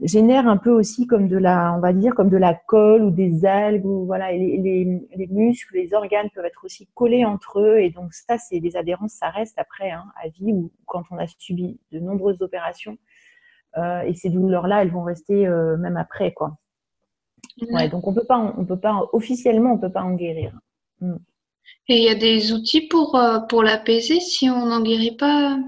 génèrent 0.00 0.48
un 0.48 0.56
peu 0.56 0.70
aussi 0.70 1.06
comme 1.06 1.28
de 1.28 1.36
la, 1.36 1.74
on 1.76 1.80
va 1.80 1.92
dire 1.92 2.14
comme 2.14 2.28
de 2.28 2.36
la 2.36 2.54
colle 2.54 3.02
ou 3.02 3.10
des 3.10 3.44
algues 3.44 3.86
ou 3.86 4.06
voilà, 4.06 4.32
les, 4.32 5.28
muscles, 5.30 5.76
les 5.76 5.94
organes 5.94 6.28
peuvent 6.34 6.44
être 6.44 6.64
aussi 6.64 6.88
collés 6.94 7.24
entre 7.24 7.60
eux 7.60 7.78
et 7.78 7.90
donc 7.90 8.12
ça, 8.12 8.38
c'est 8.38 8.60
des 8.60 8.76
adhérences, 8.76 9.12
ça 9.12 9.30
reste 9.30 9.58
après 9.58 9.90
hein, 9.90 10.04
à 10.22 10.28
vie 10.28 10.52
ou 10.52 10.72
quand 10.86 11.04
on 11.10 11.18
a 11.18 11.26
subi 11.26 11.78
de 11.92 12.00
nombreuses 12.00 12.42
opérations 12.42 12.98
euh, 13.76 14.02
et 14.02 14.14
ces 14.14 14.30
douleurs-là, 14.30 14.82
elles 14.82 14.90
vont 14.90 15.04
rester 15.04 15.46
euh, 15.46 15.76
même 15.76 15.96
après 15.96 16.32
quoi. 16.32 16.56
Ouais, 17.70 17.88
donc 17.88 18.06
on 18.06 18.14
peut 18.14 18.24
pas, 18.24 18.54
on 18.58 18.64
peut 18.64 18.78
pas 18.78 19.08
officiellement, 19.12 19.72
on 19.72 19.78
peut 19.78 19.92
pas 19.92 20.02
en 20.02 20.14
guérir. 20.14 20.58
Mm. 21.00 21.16
Et 21.88 21.98
il 21.98 22.02
y 22.02 22.08
a 22.08 22.14
des 22.14 22.52
outils 22.52 22.88
pour, 22.88 23.16
euh, 23.16 23.40
pour 23.40 23.62
l'apaiser 23.62 24.20
si 24.20 24.50
on 24.50 24.66
n'en 24.66 24.82
guérit 24.82 25.16
pas? 25.16 25.58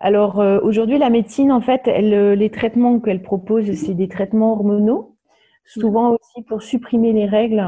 Alors 0.00 0.40
euh, 0.40 0.58
aujourd'hui, 0.62 0.98
la 0.98 1.10
médecine, 1.10 1.52
en 1.52 1.60
fait, 1.60 1.82
elle, 1.86 2.14
euh, 2.14 2.34
les 2.34 2.50
traitements 2.50 3.00
qu'elle 3.00 3.22
propose, 3.22 3.72
c'est 3.74 3.94
des 3.94 4.08
traitements 4.08 4.52
hormonaux, 4.52 5.16
souvent 5.66 6.12
aussi 6.12 6.42
pour 6.48 6.62
supprimer 6.62 7.12
les 7.12 7.26
règles 7.26 7.62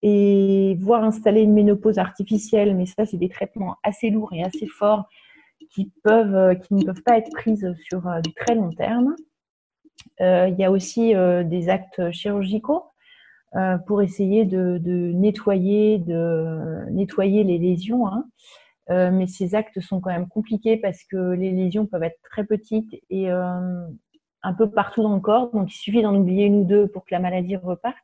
et 0.00 0.78
voir 0.80 1.02
installer 1.02 1.42
une 1.42 1.52
ménopause 1.52 1.98
artificielle. 1.98 2.76
Mais 2.76 2.86
ça, 2.86 3.04
c'est 3.04 3.16
des 3.16 3.28
traitements 3.28 3.76
assez 3.82 4.10
lourds 4.10 4.32
et 4.32 4.44
assez 4.44 4.66
forts 4.66 5.08
qui, 5.70 5.90
peuvent, 6.04 6.56
qui 6.60 6.74
ne 6.74 6.84
peuvent 6.84 7.02
pas 7.02 7.18
être 7.18 7.30
prises 7.32 7.74
sur 7.88 8.02
du 8.22 8.32
très 8.32 8.54
long 8.54 8.70
terme. 8.70 9.16
il 10.20 10.54
y 10.56 10.64
a 10.64 10.70
aussi 10.70 11.12
des 11.44 11.68
actes 11.68 12.12
chirurgicaux 12.12 12.84
euh, 13.56 13.78
pour 13.78 14.02
essayer 14.02 14.44
de, 14.44 14.76
de, 14.76 15.12
nettoyer, 15.14 15.96
de 15.96 16.84
nettoyer 16.90 17.44
les 17.44 17.56
lésions. 17.56 18.06
Hein. 18.06 18.26
Euh, 18.90 19.10
mais 19.10 19.26
ces 19.26 19.54
actes 19.54 19.80
sont 19.80 20.00
quand 20.00 20.10
même 20.10 20.28
compliqués 20.28 20.78
parce 20.78 21.04
que 21.04 21.32
les 21.32 21.50
lésions 21.50 21.86
peuvent 21.86 22.02
être 22.02 22.20
très 22.22 22.44
petites 22.44 22.94
et 23.10 23.30
euh, 23.30 23.86
un 24.42 24.54
peu 24.54 24.70
partout 24.70 25.02
dans 25.02 25.14
le 25.14 25.20
corps. 25.20 25.50
Donc, 25.52 25.72
il 25.72 25.76
suffit 25.76 26.02
d'en 26.02 26.14
oublier 26.14 26.46
une 26.46 26.56
ou 26.56 26.64
deux 26.64 26.88
pour 26.88 27.04
que 27.04 27.14
la 27.14 27.20
maladie 27.20 27.56
reparte. 27.56 27.96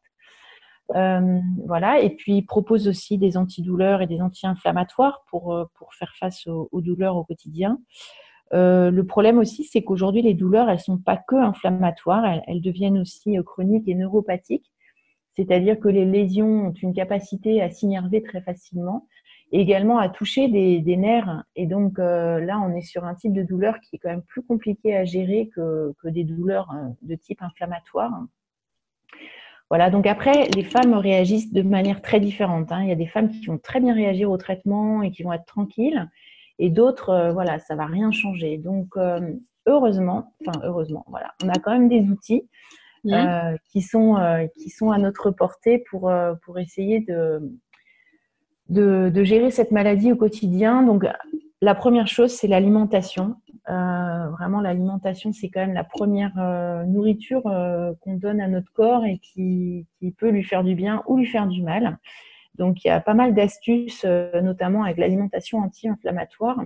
Euh, 0.94 1.40
voilà. 1.66 2.00
Et 2.00 2.10
puis, 2.10 2.36
il 2.36 2.42
propose 2.42 2.86
aussi 2.86 3.16
des 3.16 3.38
antidouleurs 3.38 4.02
et 4.02 4.06
des 4.06 4.20
anti-inflammatoires 4.20 5.24
pour, 5.30 5.56
pour 5.74 5.94
faire 5.94 6.14
face 6.18 6.46
aux, 6.46 6.68
douleurs 6.82 7.16
au 7.16 7.24
quotidien. 7.24 7.78
Le 8.52 9.02
problème 9.02 9.38
aussi, 9.38 9.64
c'est 9.64 9.82
qu'aujourd'hui, 9.82 10.22
les 10.22 10.34
douleurs, 10.34 10.68
elles 10.68 10.78
sont 10.78 10.98
pas 10.98 11.16
que 11.16 11.34
inflammatoires, 11.34 12.24
elles, 12.24 12.42
elles 12.46 12.60
deviennent 12.60 12.98
aussi 12.98 13.36
chroniques 13.44 13.88
et 13.88 13.94
neuropathiques. 13.94 14.70
C'est-à-dire 15.34 15.80
que 15.80 15.88
les 15.88 16.04
lésions 16.04 16.68
ont 16.68 16.72
une 16.72 16.94
capacité 16.94 17.60
à 17.60 17.70
s'innerver 17.70 18.22
très 18.22 18.42
facilement 18.42 19.08
et 19.54 19.60
également 19.60 19.98
à 19.98 20.08
toucher 20.08 20.48
des, 20.48 20.96
nerfs. 20.96 21.44
Et 21.54 21.66
donc 21.66 22.00
euh, 22.00 22.40
là, 22.40 22.58
on 22.58 22.74
est 22.74 22.80
sur 22.80 23.04
un 23.04 23.14
type 23.14 23.32
de 23.32 23.44
douleur 23.44 23.78
qui 23.78 23.94
est 23.94 23.98
quand 24.00 24.10
même 24.10 24.22
plus 24.22 24.42
compliqué 24.42 24.96
à 24.96 25.04
gérer 25.04 25.48
que, 25.54 25.94
des 26.02 26.24
douleurs 26.24 26.72
euh, 26.72 26.88
de 27.02 27.14
type 27.14 27.40
inflammatoire. 27.40 28.10
Voilà, 29.70 29.90
donc 29.90 30.08
après, 30.08 30.48
les 30.56 30.64
femmes 30.64 30.94
réagissent 30.94 31.52
de 31.52 31.62
manière 31.62 32.02
très 32.02 32.18
différente. 32.18 32.72
Hein. 32.72 32.82
Il 32.82 32.88
y 32.88 32.92
a 32.92 32.96
des 32.96 33.06
femmes 33.06 33.30
qui 33.30 33.46
vont 33.46 33.58
très 33.58 33.78
bien 33.78 33.94
réagir 33.94 34.28
au 34.28 34.36
traitement 34.36 35.02
et 35.02 35.12
qui 35.12 35.22
vont 35.22 35.32
être 35.32 35.46
tranquilles, 35.46 36.10
et 36.58 36.68
d'autres, 36.68 37.10
euh, 37.10 37.32
voilà, 37.32 37.60
ça 37.60 37.76
va 37.76 37.86
rien 37.86 38.10
changer. 38.10 38.58
Donc, 38.58 38.96
heureusement, 39.66 40.34
enfin 40.40 40.60
heureusement, 40.64 41.04
voilà, 41.06 41.32
on 41.44 41.48
a 41.48 41.58
quand 41.60 41.70
même 41.70 41.88
des 41.88 42.02
outils 42.10 42.48
euh, 43.12 43.56
qui, 43.70 43.82
sont, 43.82 44.16
euh, 44.16 44.46
qui 44.56 44.70
sont 44.70 44.90
à 44.90 44.96
notre 44.96 45.30
portée 45.30 45.84
pour, 45.90 46.08
euh, 46.08 46.34
pour 46.42 46.58
essayer 46.58 47.00
de, 47.00 47.52
de, 48.68 49.10
de, 49.12 49.24
gérer 49.24 49.50
cette 49.50 49.70
maladie 49.70 50.12
au 50.12 50.16
quotidien. 50.16 50.82
Donc, 50.82 51.06
la 51.60 51.74
première 51.74 52.06
chose, 52.06 52.30
c'est 52.30 52.48
l'alimentation. 52.48 53.36
vraiment, 53.66 54.60
l'alimentation, 54.60 55.32
c'est 55.32 55.48
quand 55.48 55.60
même 55.60 55.74
la 55.74 55.84
première 55.84 56.34
nourriture 56.86 57.42
qu'on 57.42 58.16
donne 58.16 58.40
à 58.40 58.48
notre 58.48 58.72
corps 58.72 59.04
et 59.04 59.18
qui, 59.18 59.86
qui, 59.98 60.10
peut 60.10 60.30
lui 60.30 60.44
faire 60.44 60.64
du 60.64 60.74
bien 60.74 61.02
ou 61.06 61.16
lui 61.16 61.26
faire 61.26 61.46
du 61.46 61.62
mal. 61.62 61.98
Donc, 62.56 62.84
il 62.84 62.88
y 62.88 62.90
a 62.90 63.00
pas 63.00 63.14
mal 63.14 63.34
d'astuces, 63.34 64.04
notamment 64.42 64.84
avec 64.84 64.98
l'alimentation 64.98 65.58
anti-inflammatoire, 65.58 66.58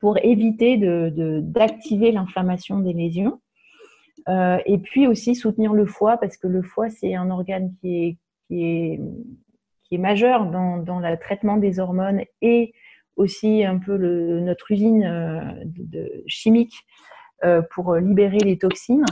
pour 0.00 0.18
éviter 0.22 0.76
d'activer 0.76 2.10
de, 2.10 2.14
l'inflammation 2.14 2.78
des 2.78 2.92
lésions. 2.92 3.40
Euh, 4.28 4.58
et 4.66 4.78
puis 4.78 5.06
aussi 5.06 5.34
soutenir 5.34 5.72
le 5.72 5.86
foie, 5.86 6.18
parce 6.18 6.36
que 6.36 6.46
le 6.46 6.62
foie, 6.62 6.90
c'est 6.90 7.14
un 7.14 7.30
organe 7.30 7.72
qui 7.80 8.04
est, 8.04 8.16
qui 8.46 8.64
est, 8.64 9.00
qui 9.88 9.96
est 9.96 9.98
majeur 9.98 10.46
dans, 10.46 11.00
le 11.00 11.16
traitement 11.16 11.56
des 11.56 11.80
hormones 11.80 12.22
et 12.42 12.72
aussi 13.16 13.64
un 13.64 13.78
peu 13.78 13.96
notre 13.96 14.70
usine 14.70 15.04
euh, 15.04 15.40
de, 15.64 16.22
chimique 16.26 16.74
euh, 17.44 17.62
pour 17.70 17.96
libérer 17.96 18.38
les 18.38 18.58
toxines. 18.58 19.04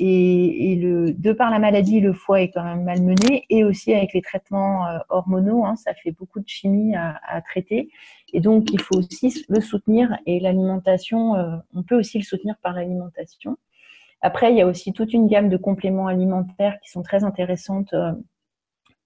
Et, 0.00 0.78
de 0.80 1.32
par 1.32 1.50
la 1.50 1.58
maladie, 1.58 2.00
le 2.00 2.12
foie 2.12 2.42
est 2.42 2.50
quand 2.50 2.62
même 2.62 2.84
malmené 2.84 3.46
et 3.50 3.64
aussi 3.64 3.92
avec 3.92 4.12
les 4.12 4.22
traitements 4.22 4.86
hormonaux, 5.08 5.64
hein, 5.64 5.74
ça 5.74 5.92
fait 5.94 6.12
beaucoup 6.12 6.38
de 6.38 6.48
chimie 6.48 6.94
à, 6.94 7.18
à, 7.26 7.40
traiter. 7.42 7.90
Et 8.32 8.40
donc, 8.40 8.70
il 8.72 8.80
faut 8.80 8.98
aussi 8.98 9.44
le 9.48 9.60
soutenir 9.60 10.16
et 10.26 10.38
l'alimentation, 10.38 11.32
on 11.74 11.82
peut 11.82 11.96
aussi 11.96 12.18
le 12.18 12.24
soutenir 12.24 12.54
par 12.62 12.74
l'alimentation. 12.74 13.56
Après, 14.20 14.52
il 14.52 14.58
y 14.58 14.62
a 14.62 14.66
aussi 14.66 14.92
toute 14.92 15.12
une 15.12 15.28
gamme 15.28 15.48
de 15.48 15.56
compléments 15.56 16.08
alimentaires 16.08 16.78
qui 16.82 16.90
sont 16.90 17.02
très 17.02 17.24
intéressantes 17.24 17.92
euh, 17.94 18.12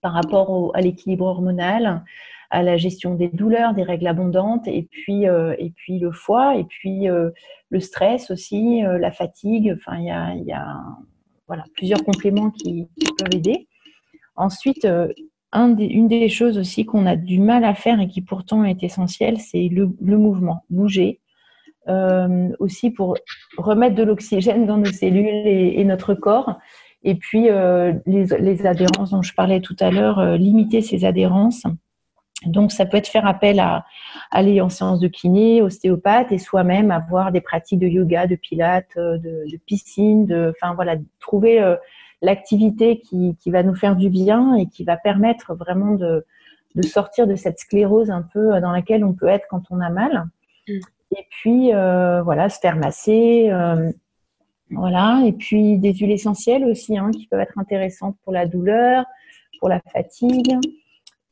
par 0.03 0.13
rapport 0.13 0.73
à 0.75 0.81
l'équilibre 0.83 1.25
hormonal, 1.25 2.05
à 2.51 2.63
la 2.63 2.77
gestion 2.77 3.15
des 3.15 3.29
douleurs, 3.29 3.73
des 3.73 3.83
règles 3.83 4.07
abondantes, 4.07 4.69
et 4.69 4.83
puis, 4.91 5.27
euh, 5.27 5.55
et 5.59 5.71
puis 5.71 5.99
le 5.99 6.13
foie, 6.13 6.57
et 6.57 6.65
puis 6.65 7.09
euh, 7.09 7.31
le 7.71 7.81
stress 7.81 8.31
aussi, 8.31 8.83
la 8.83 9.11
fatigue. 9.11 9.75
Enfin, 9.79 9.99
il 9.99 10.45
y 10.45 10.53
a, 10.53 10.77
voilà, 11.47 11.65
plusieurs 11.75 12.05
compléments 12.05 12.51
qui, 12.51 12.89
peuvent 13.19 13.35
aider. 13.35 13.69
Ensuite, 14.37 14.87
une 15.55 16.09
des 16.09 16.29
choses 16.29 16.59
aussi 16.59 16.85
qu'on 16.85 17.07
a 17.07 17.17
du 17.17 17.39
mal 17.39 17.65
à 17.65 17.75
faire 17.75 18.01
et 18.01 18.09
qui 18.09 18.23
pourtant 18.23 18.65
est 18.65 18.83
essentielle, 18.83 19.39
c'est 19.39 19.69
le, 19.69 19.89
mouvement, 20.01 20.65
bouger. 20.71 21.21
Euh, 21.89 22.51
aussi 22.61 22.91
pour 22.91 23.17
remettre 23.57 23.97
de 23.97 24.05
l'oxygène 24.05 24.67
dans 24.67 24.77
nos 24.77 24.93
cellules 24.93 25.27
et, 25.27 25.85
notre 25.85 26.15
corps. 26.15 26.59
Et 27.05 27.15
puis 27.17 27.51
euh, 27.51 27.93
les, 28.07 28.67
adhérences 28.67 29.11
dont 29.11 29.23
je 29.23 29.35
parlais 29.35 29.61
tout 29.61 29.77
à 29.81 29.91
l'heure, 29.91 30.19
euh, 30.19 30.37
limiter 30.37 30.81
ces 30.81 31.05
adhérences. 31.05 31.65
Donc 32.47 32.73
ça 32.73 32.87
peut 32.87 32.97
être 32.97 33.09
faire 33.09 33.27
appel 33.27 33.61
à, 33.61 33.85
aller 34.31 34.61
en 34.61 34.69
séance 34.69 34.99
de 34.99 35.09
kiné, 35.09 35.63
ostéopathe 35.63 36.33
et 36.33 36.39
soi-même 36.39 36.91
avoir 36.91 37.31
des 37.31 37.41
pratiques 37.41 37.79
de 37.79 37.87
yoga, 37.87 38.27
de 38.27 38.35
pilates, 38.35 38.97
de, 38.97 39.19
de 39.21 39.57
piscine, 39.65 40.27
de, 40.27 40.53
enfin 40.57 40.75
voilà, 40.75 40.97
trouver 41.21 41.77
l'activité 42.21 42.99
qui, 42.99 43.37
qui, 43.41 43.51
va 43.53 43.63
nous 43.63 43.77
faire 43.77 43.95
du 43.95 44.11
bien 44.11 44.57
et 44.57 44.67
qui 44.67 44.83
va 44.83 44.97
permettre 44.97 45.55
vraiment 45.55 45.95
de, 45.95 46.27
de, 46.75 46.83
sortir 46.83 47.29
de 47.29 47.37
cette 47.37 47.61
sclérose 47.61 48.11
un 48.11 48.23
peu 48.23 48.61
dans 48.61 48.73
laquelle 48.73 49.05
on 49.05 49.13
peut 49.13 49.29
être 49.29 49.47
quand 49.49 49.63
on 49.71 49.79
a 49.79 49.91
mal. 49.91 50.25
Mm. 50.69 50.81
Et 51.17 51.27
puis, 51.31 51.75
euh, 51.75 52.23
voilà, 52.23 52.49
se 52.49 52.59
faire 52.59 52.77
masser. 52.77 53.51
Euh, 54.73 54.77
voilà. 54.77 55.23
Et 55.27 55.33
puis, 55.33 55.79
des 55.79 55.93
huiles 55.93 56.11
essentielles 56.11 56.65
aussi, 56.65 56.99
hein, 56.99 57.11
qui 57.11 57.27
peuvent 57.27 57.41
être 57.41 57.59
intéressantes 57.59 58.17
pour 58.25 58.33
la 58.33 58.47
douleur, 58.47 59.05
pour 59.61 59.69
la 59.69 59.81
fatigue. 59.93 60.57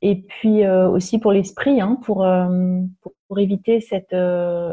Et 0.02 0.16
puis 0.16 0.64
euh, 0.64 0.88
aussi 0.88 1.18
pour 1.18 1.30
l'esprit, 1.30 1.78
hein, 1.78 1.98
pour, 2.02 2.26
pour, 3.02 3.12
pour, 3.28 3.38
éviter 3.38 3.82
cette, 3.82 4.16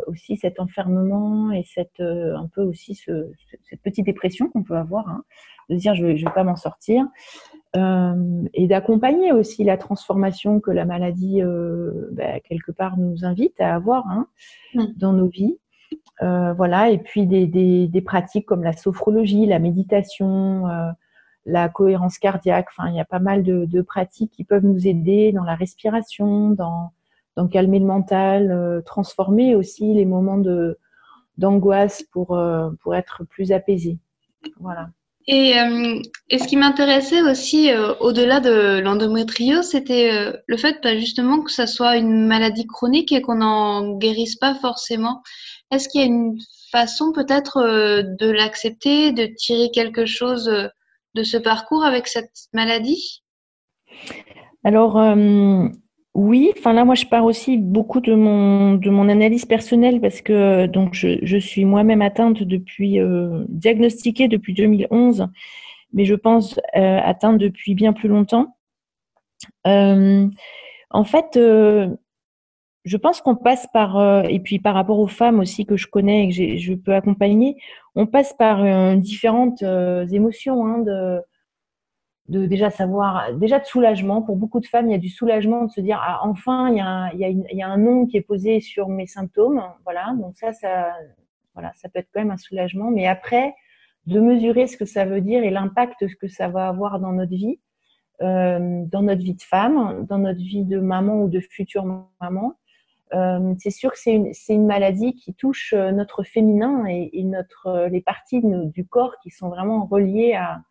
aussi 0.08 0.38
cet 0.38 0.62
enfermement 0.62 1.52
et 1.52 1.64
cette, 1.64 2.00
un 2.00 2.48
peu 2.56 2.62
aussi 2.62 2.96
ce, 2.96 3.30
cette 3.70 3.82
petite 3.82 4.06
dépression 4.06 4.48
qu'on 4.48 4.64
peut 4.64 4.78
avoir. 4.78 5.10
Hein 5.10 5.24
de 5.70 5.76
dire 5.76 5.96
je 5.96 6.06
ne 6.06 6.14
vais, 6.14 6.24
pas 6.34 6.44
m'en 6.44 6.56
sortir, 6.56 7.06
euh, 7.76 8.44
et 8.54 8.68
d'accompagner 8.68 9.32
aussi 9.32 9.64
la 9.64 9.78
transformation 9.78 10.60
que 10.60 10.72
la 10.72 10.86
maladie, 10.86 11.42
euh, 11.42 12.10
bah, 12.12 12.40
quelque 12.40 12.72
part, 12.72 12.98
nous 12.98 13.26
invite 13.26 13.60
à 13.60 13.76
avoir 13.76 14.08
hein, 14.08 14.28
mm. 14.74 14.86
dans 14.98 15.14
nos 15.14 15.28
vies. 15.28 15.58
Euh, 16.24 16.54
voilà, 16.54 16.90
et 16.90 16.98
puis 16.98 17.28
des, 17.28 17.46
des, 17.46 18.02
pratiques 18.02 18.46
comme 18.46 18.64
la 18.64 18.74
sophrologie, 18.74 19.46
la 19.46 19.60
méditation, 19.60 20.64
la 21.46 21.70
cohérence 21.70 22.18
cardiaque. 22.18 22.68
Enfin, 22.72 22.90
il 22.90 22.96
y 22.96 23.00
a 23.00 23.06
pas 23.06 23.20
mal 23.20 23.44
de, 23.44 23.66
de, 23.66 23.82
pratiques 23.82 24.32
qui 24.32 24.44
peuvent 24.44 24.66
nous 24.66 24.88
aider 24.88 25.32
dans 25.32 25.44
la 25.44 25.56
respiration, 25.56 26.50
dans, 26.50 26.92
dans 27.36 27.48
calmer 27.48 27.80
le 27.80 27.86
mental, 27.86 28.82
transformer 28.86 29.56
aussi 29.56 29.94
les 29.94 30.06
moments 30.06 30.40
de 30.40 30.78
d'angoisse 31.38 32.02
pour, 32.12 32.40
pour 32.82 32.96
être 32.96 33.24
plus 33.26 33.52
apaisé. 33.52 34.00
Voilà. 34.60 34.90
Euh, 35.30 36.02
et, 36.30 36.40
ce 36.40 36.48
qui 36.48 36.56
m'intéressait 36.56 37.22
aussi, 37.22 37.70
euh, 37.70 37.94
au-delà 38.00 38.40
de 38.40 38.80
l'endométriose, 38.80 39.66
c'était 39.66 40.10
euh, 40.14 40.32
le 40.48 40.56
fait 40.56 40.78
bah, 40.82 40.98
justement 40.98 41.42
que 41.42 41.52
ça 41.52 41.68
soit 41.68 41.98
une 41.98 42.28
maladie 42.28 42.66
chronique 42.66 43.12
et 43.12 43.22
qu'on 43.22 43.36
n'en 43.36 43.98
guérisse 43.98 44.38
pas 44.38 44.56
forcément. 44.56 45.22
Est-ce 45.72 45.90
qu'il 45.90 46.02
y 46.02 46.04
a 46.04 46.08
une 46.08 46.38
façon 46.72 47.12
peut-être 47.12 47.62
de 47.62 48.30
l'accepter, 48.30 49.12
de 49.12 49.26
tirer 49.26 49.70
quelque 49.72 50.06
chose 50.06 50.46
de 51.16 51.24
ce 51.24 51.38
parcours 51.38 51.84
avec 51.84 52.08
cette 52.08 52.32
maladie? 52.54 53.24
Alors, 54.64 54.98
oui, 56.18 56.52
enfin 56.58 56.74
là, 56.74 56.84
moi, 56.84 56.96
je 56.96 57.06
pars 57.06 57.26
aussi 57.26 57.58
beaucoup 57.58 58.02
de 58.02 58.16
mon, 58.16 59.10
analyse 59.10 59.46
personnelle 59.46 60.02
parce 60.02 60.22
que 60.22 60.66
donc 60.66 60.96
je, 60.96 61.38
suis 61.38 61.64
moi-même 61.64 62.02
atteinte 62.02 62.42
depuis, 62.42 63.00
euh, 63.00 63.46
diagnostiquée 63.50 64.28
depuis 64.28 64.56
2011, 64.56 65.28
mais 65.94 66.06
je 66.06 66.16
pense 66.16 66.60
euh, 66.76 67.00
atteinte 67.04 67.38
depuis 67.38 67.76
bien 67.76 67.94
plus 67.94 68.10
longtemps. 68.10 68.58
Euh, 69.68 70.28
en 70.90 71.04
fait, 71.04 71.38
euh, 71.38 71.96
je 72.88 72.98
pense 72.98 73.22
qu'on 73.22 73.36
passe 73.36 73.68
par, 73.74 73.98
euh, 73.98 74.24
et 74.24 74.40
puis 74.40 74.60
par 74.60 74.74
rapport 74.76 75.00
aux 75.00 75.08
femmes 75.08 75.40
aussi 75.40 75.66
que 75.66 75.78
je 75.78 75.88
connais 75.88 76.26
et 76.26 76.30
que 76.30 76.58
je 76.58 76.74
peux 76.74 76.94
accompagner, 76.96 77.58
on 77.96 78.08
passe 78.08 78.34
par 78.34 78.64
différentes 78.98 79.64
émotions 79.64 80.66
hein, 80.66 80.80
de 80.80 81.22
de 82.28 82.46
déjà 82.46 82.70
savoir, 82.70 83.34
déjà 83.34 83.60
de 83.60 83.66
soulagement. 83.66 84.22
Pour 84.22 84.36
beaucoup 84.36 84.60
de 84.60 84.66
femmes, 84.66 84.88
il 84.88 84.92
y 84.92 84.96
a 84.96 85.00
du 85.00 85.10
soulagement 85.10 85.66
de 85.66 85.72
se 85.72 85.82
dire 85.82 86.00
ah, 86.04 86.20
enfin, 86.24 86.70
il 86.70 86.78
y, 86.78 86.82
a 86.82 87.10
il, 87.14 87.20
y 87.20 87.26
a 87.26 87.30
il 87.30 87.58
y 87.58 87.62
a 87.62 87.68
un 87.68 87.78
nom 87.78 88.06
qui 88.06 88.18
est 88.18 88.22
posé 88.22 88.60
sur 88.60 88.90
mes 88.90 89.08
symptômes. 89.08 89.64
Voilà, 89.86 90.14
donc 90.20 90.36
ça, 90.38 90.54
ça, 90.54 90.94
voilà, 91.54 91.72
ça 91.76 91.90
peut 91.90 92.00
être 92.00 92.10
quand 92.14 92.22
même 92.22 92.32
un 92.32 92.38
soulagement. 92.38 92.92
Mais 92.92 93.08
après, 93.08 93.56
de 94.08 94.20
mesurer 94.20 94.68
ce 94.68 94.78
que 94.78 94.86
ça 94.86 95.06
veut 95.06 95.22
dire 95.22 95.44
et 95.44 95.50
l'impact 95.50 96.06
que 96.20 96.28
ça 96.28 96.48
va 96.50 96.68
avoir 96.68 97.00
dans 97.00 97.14
notre 97.14 97.32
vie, 97.32 97.60
euh, 98.22 98.84
dans 98.86 99.04
notre 99.04 99.22
vie 99.22 99.36
de 99.36 99.42
femme, 99.42 100.06
dans 100.08 100.18
notre 100.18 100.40
vie 100.40 100.64
de 100.64 100.80
maman 100.80 101.24
ou 101.24 101.30
de 101.30 101.40
future 101.40 101.86
maman. 102.20 102.56
Euh, 103.14 103.54
c'est 103.60 103.70
sûr 103.70 103.92
que 103.92 103.98
c'est 103.98 104.54
une, 104.54 104.66
maladie 104.66 105.16
qui 105.16 105.34
touche 105.34 105.74
euh, 105.74 105.92
notre 105.92 106.24
féminin 106.24 106.86
et, 106.88 107.26
euh, 107.66 107.90
les 107.90 108.02
parties 108.02 108.42
du 108.44 108.86
corps 108.86 109.16
qui 109.24 109.30
sont 109.30 109.50
vraiment 109.50 109.86
reliées 109.86 110.34
à, 110.34 110.62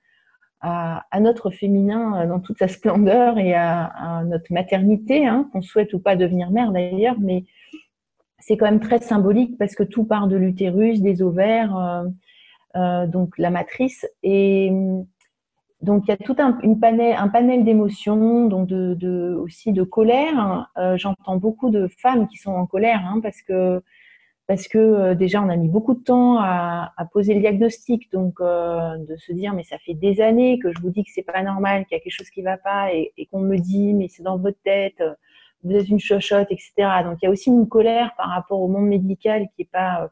notre 1.21 1.51
féminin 1.51 2.27
dans 2.27 2.41
toute 2.41 2.59
sa 2.59 2.67
splendeur 2.67 3.39
et 3.39 3.55
à, 3.55 4.23
notre 4.27 4.53
maternité, 4.53 5.27
hein, 5.27 5.49
qu'on 5.53 5.63
souhaite 5.63 5.95
ou 5.95 6.01
pas 6.01 6.17
devenir 6.17 6.51
mère 6.51 6.73
d'ailleurs, 6.73 7.17
mais 7.21 7.45
c'est 8.39 8.57
quand 8.57 8.67
même 8.67 8.81
très 8.81 8.99
symbolique 8.99 9.57
parce 9.59 9.75
que 9.75 9.85
tout 9.85 10.05
part 10.05 10.27
de 10.27 10.37
l'utérus, 10.37 11.01
des 11.01 11.23
ovaires, 11.23 12.05
donc 12.75 13.39
la 13.39 13.51
matrice. 13.51 14.07
Et 14.25 14.73
donc 15.83 16.05
il 16.07 16.11
y 16.11 16.13
a 16.13 16.17
tout 16.17 16.37
un, 16.39 16.53
panel, 16.81 17.15
un 17.19 17.29
panel 17.29 17.65
d'émotions, 17.65 18.47
donc 18.47 18.67
de, 18.67 19.35
aussi 19.41 19.73
de 19.73 19.83
colère. 19.83 20.71
J'entends 20.97 21.37
beaucoup 21.37 21.71
de 21.71 21.87
femmes 21.87 22.29
qui 22.29 22.39
sont 22.39 22.53
en 22.53 22.67
colère 22.67 23.01
hein, 23.05 23.21
parce 23.23 23.43
que 23.43 23.83
parce 24.47 24.69
que 24.69 24.79
euh, 24.79 25.15
déjà 25.15 25.43
on 25.43 25.49
a 25.49 25.57
mis 25.57 25.69
beaucoup 25.69 25.95
de 25.95 26.03
temps 26.03 26.39
à, 26.39 26.93
poser 27.13 27.35
le 27.35 27.41
diagnostic, 27.41 28.11
donc 28.13 28.41
euh, 28.41 28.97
de 28.99 29.17
se 29.17 29.33
dire 29.33 29.53
mais 29.55 29.65
ça 29.65 29.79
fait 29.79 29.95
des 29.95 30.21
années 30.21 30.59
que 30.59 30.73
je 30.73 30.81
vous 30.81 30.91
dis 30.91 31.05
que 31.05 31.11
c'est 31.13 31.23
pas 31.23 31.43
normal, 31.43 31.85
qu'il 31.87 31.97
y 31.97 32.01
a 32.01 32.03
quelque 32.03 32.13
chose 32.13 32.31
qui 32.31 32.43
va 32.43 32.57
pas 32.57 32.93
et, 32.93 33.13
qu'on 33.31 33.41
me 33.41 33.57
dit 33.57 33.93
mais 33.95 34.09
c'est 34.09 34.23
dans 34.23 34.39
votre 34.39 34.61
tête, 34.63 35.03
vous 35.65 35.73
êtes 35.73 35.89
une 35.89 35.99
chochotte, 35.99 36.49
etc. 36.51 36.73
Donc 37.05 37.19
il 37.23 37.25
y 37.25 37.29
a 37.29 37.31
aussi 37.31 37.51
une 37.51 37.69
colère 37.69 38.15
par 38.17 38.29
rapport 38.29 38.61
au 38.61 38.69
monde 38.69 38.87
médical 38.87 39.49
qui 39.57 39.63
est 39.63 39.71
pas 39.71 40.03
euh, 40.05 40.09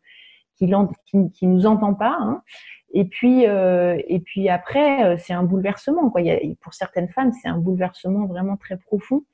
qui, 0.57 0.71
qui, 1.07 1.31
qui 1.31 1.47
nous 1.47 1.67
entend 1.67 1.95
pas. 1.95 2.17
Hein. 2.21 2.43
Et 2.95 3.05
puis 3.05 3.47
euh, 3.47 4.01
et 4.09 4.21
puis 4.21 4.49
après 4.49 5.19
c'est 5.19 5.35
un 5.35 5.43
bouleversement 5.43 6.09
quoi. 6.11 6.23
Il 6.23 6.27
y 6.29 6.31
a, 6.31 6.39
pour 6.61 6.73
certaines 6.73 7.09
femmes 7.09 7.33
c'est 7.43 7.49
un 7.49 7.59
bouleversement 7.59 8.27
vraiment 8.27 8.57
très 8.57 8.79
profond. 8.79 9.25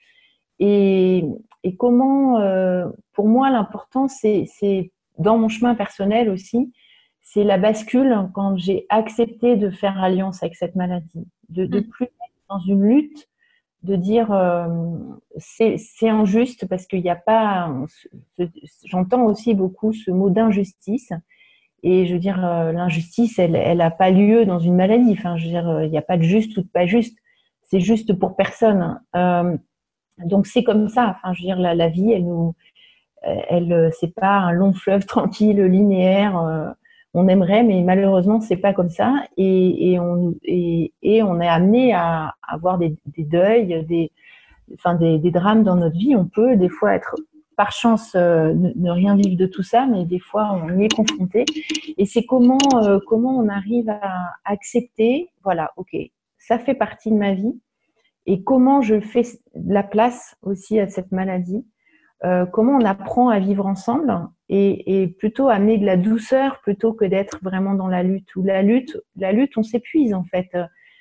Et, 0.60 1.24
et 1.64 1.74
comment, 1.74 2.38
euh, 2.38 2.86
pour 3.14 3.26
moi, 3.26 3.50
l'important, 3.50 4.08
c'est 4.08 4.46
dans 5.18 5.38
mon 5.38 5.48
chemin 5.48 5.74
personnel 5.74 6.28
aussi, 6.28 6.72
c'est 7.22 7.44
la 7.44 7.58
bascule 7.58 8.28
quand 8.34 8.56
j'ai 8.56 8.86
accepté 8.90 9.56
de 9.56 9.70
faire 9.70 10.02
alliance 10.02 10.42
avec 10.42 10.54
cette 10.54 10.76
maladie, 10.76 11.26
de, 11.48 11.64
de 11.64 11.80
mm. 11.80 11.88
plus 11.88 12.04
être 12.04 12.44
dans 12.48 12.58
une 12.60 12.82
lutte, 12.84 13.26
de 13.82 13.96
dire 13.96 14.30
euh, 14.32 14.66
c'est 15.38 16.08
injuste 16.08 16.68
parce 16.68 16.86
qu'il 16.86 17.02
n'y 17.02 17.10
a 17.10 17.16
pas. 17.16 17.74
J'entends 18.84 19.24
aussi 19.24 19.54
beaucoup 19.54 19.94
ce 19.94 20.10
mot 20.10 20.28
d'injustice. 20.28 21.12
Et 21.82 22.06
je 22.06 22.14
veux 22.14 22.18
dire, 22.18 22.44
euh, 22.44 22.72
l'injustice, 22.72 23.38
elle 23.38 23.78
n'a 23.78 23.90
pas 23.90 24.10
lieu 24.10 24.44
dans 24.44 24.58
une 24.58 24.76
maladie. 24.76 25.14
Enfin, 25.18 25.36
je 25.36 25.44
veux 25.44 25.50
dire, 25.50 25.82
il 25.84 25.90
n'y 25.90 25.98
a 25.98 26.02
pas 26.02 26.16
de 26.16 26.22
juste 26.22 26.56
ou 26.56 26.62
de 26.62 26.68
pas 26.68 26.86
juste. 26.86 27.16
C'est 27.62 27.80
juste 27.80 28.12
pour 28.18 28.36
personne. 28.36 29.00
Euh, 29.16 29.56
donc 30.24 30.46
c'est 30.46 30.64
comme 30.64 30.88
ça. 30.88 31.16
Enfin, 31.16 31.32
je 31.32 31.42
veux 31.42 31.46
dire, 31.46 31.58
la, 31.58 31.74
la 31.74 31.88
vie, 31.88 32.12
elle 32.12 32.24
nous, 32.24 32.54
elle, 33.22 33.90
c'est 33.98 34.14
pas 34.14 34.38
un 34.38 34.52
long 34.52 34.72
fleuve 34.72 35.06
tranquille, 35.06 35.62
linéaire. 35.62 36.38
Euh, 36.38 36.70
on 37.14 37.26
aimerait, 37.28 37.64
mais 37.64 37.82
malheureusement, 37.82 38.40
c'est 38.40 38.56
pas 38.56 38.72
comme 38.72 38.88
ça. 38.88 39.14
Et, 39.36 39.92
et 39.92 40.00
on, 40.00 40.34
et, 40.44 40.92
et, 41.02 41.22
on 41.22 41.40
est 41.40 41.48
amené 41.48 41.92
à 41.92 42.34
avoir 42.46 42.78
des, 42.78 42.96
des 43.06 43.24
deuils, 43.24 43.84
des, 43.86 44.12
enfin 44.74 44.94
des, 44.94 45.18
des, 45.18 45.30
drames 45.32 45.64
dans 45.64 45.74
notre 45.76 45.96
vie. 45.96 46.14
On 46.14 46.26
peut 46.26 46.56
des 46.56 46.68
fois 46.68 46.94
être 46.94 47.16
par 47.60 47.72
chance 47.72 48.14
euh, 48.16 48.54
ne, 48.54 48.90
rien 48.90 49.16
vivre 49.16 49.36
de 49.36 49.44
tout 49.44 49.62
ça, 49.62 49.84
mais 49.84 50.06
des 50.06 50.18
fois 50.18 50.58
on 50.64 50.78
y 50.78 50.86
est 50.86 50.94
confronté. 50.96 51.44
Et 51.98 52.06
c'est 52.06 52.24
comment 52.24 52.56
euh, 52.76 53.00
comment 53.06 53.36
on 53.36 53.50
arrive 53.50 53.90
à 53.90 54.30
accepter, 54.46 55.28
voilà, 55.44 55.70
ok, 55.76 55.94
ça 56.38 56.58
fait 56.58 56.72
partie 56.72 57.10
de 57.10 57.16
ma 57.16 57.34
vie 57.34 57.60
et 58.24 58.42
comment 58.44 58.80
je 58.80 58.98
fais 58.98 59.24
la 59.54 59.82
place 59.82 60.36
aussi 60.40 60.80
à 60.80 60.88
cette 60.88 61.12
maladie, 61.12 61.66
euh, 62.24 62.46
comment 62.46 62.78
on 62.78 62.84
apprend 62.86 63.28
à 63.28 63.38
vivre 63.40 63.66
ensemble 63.66 64.10
et, 64.48 65.02
et, 65.02 65.08
plutôt 65.08 65.50
amener 65.50 65.76
de 65.76 65.84
la 65.84 65.98
douceur 65.98 66.60
plutôt 66.62 66.94
que 66.94 67.04
d'être 67.04 67.40
vraiment 67.42 67.74
dans 67.74 67.88
la 67.88 68.02
lutte. 68.02 68.34
Ou 68.36 68.42
la 68.42 68.62
lutte, 68.62 68.96
la 69.16 69.32
lutte, 69.32 69.58
on 69.58 69.62
s'épuise 69.62 70.14
en 70.14 70.24
fait. 70.24 70.48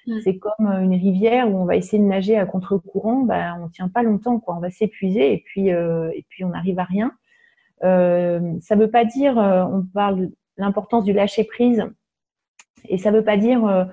Mm. 0.09 0.21
C'est 0.23 0.37
comme 0.37 0.67
une 0.67 0.93
rivière 0.93 1.49
où 1.49 1.57
on 1.57 1.65
va 1.65 1.75
essayer 1.75 2.01
de 2.01 2.07
nager 2.07 2.37
à 2.37 2.45
contre-courant, 2.45 3.21
ben, 3.21 3.59
on 3.63 3.69
tient 3.69 3.89
pas 3.89 4.03
longtemps, 4.03 4.39
quoi. 4.39 4.55
On 4.55 4.59
va 4.59 4.71
s'épuiser 4.71 5.33
et 5.33 5.43
puis 5.45 5.71
euh, 5.71 6.09
et 6.15 6.25
puis 6.29 6.43
on 6.43 6.49
n'arrive 6.49 6.79
à 6.79 6.83
rien. 6.83 7.11
Euh, 7.83 8.57
ça 8.61 8.75
veut 8.75 8.89
pas 8.89 9.05
dire, 9.05 9.37
euh, 9.37 9.63
on 9.63 9.83
parle 9.83 10.19
de 10.21 10.35
l'importance 10.57 11.05
du 11.05 11.13
lâcher 11.13 11.43
prise, 11.43 11.85
et 12.85 12.97
ça 12.97 13.11
veut 13.11 13.23
pas 13.23 13.37
dire 13.37 13.87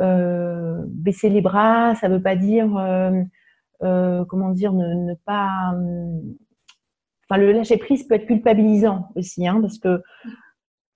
euh, 0.00 0.82
baisser 0.88 1.28
les 1.30 1.40
bras, 1.40 1.94
ça 1.94 2.08
veut 2.08 2.20
pas 2.20 2.36
dire 2.36 2.76
euh, 2.76 4.24
comment 4.26 4.50
dire, 4.50 4.72
ne, 4.72 5.14
pas. 5.24 5.74
Enfin, 7.30 7.40
le 7.40 7.52
lâcher 7.52 7.78
prise 7.78 8.06
peut 8.06 8.16
être 8.16 8.26
culpabilisant 8.26 9.08
aussi, 9.14 9.46
hein, 9.46 9.60
parce 9.60 9.78
que 9.78 10.02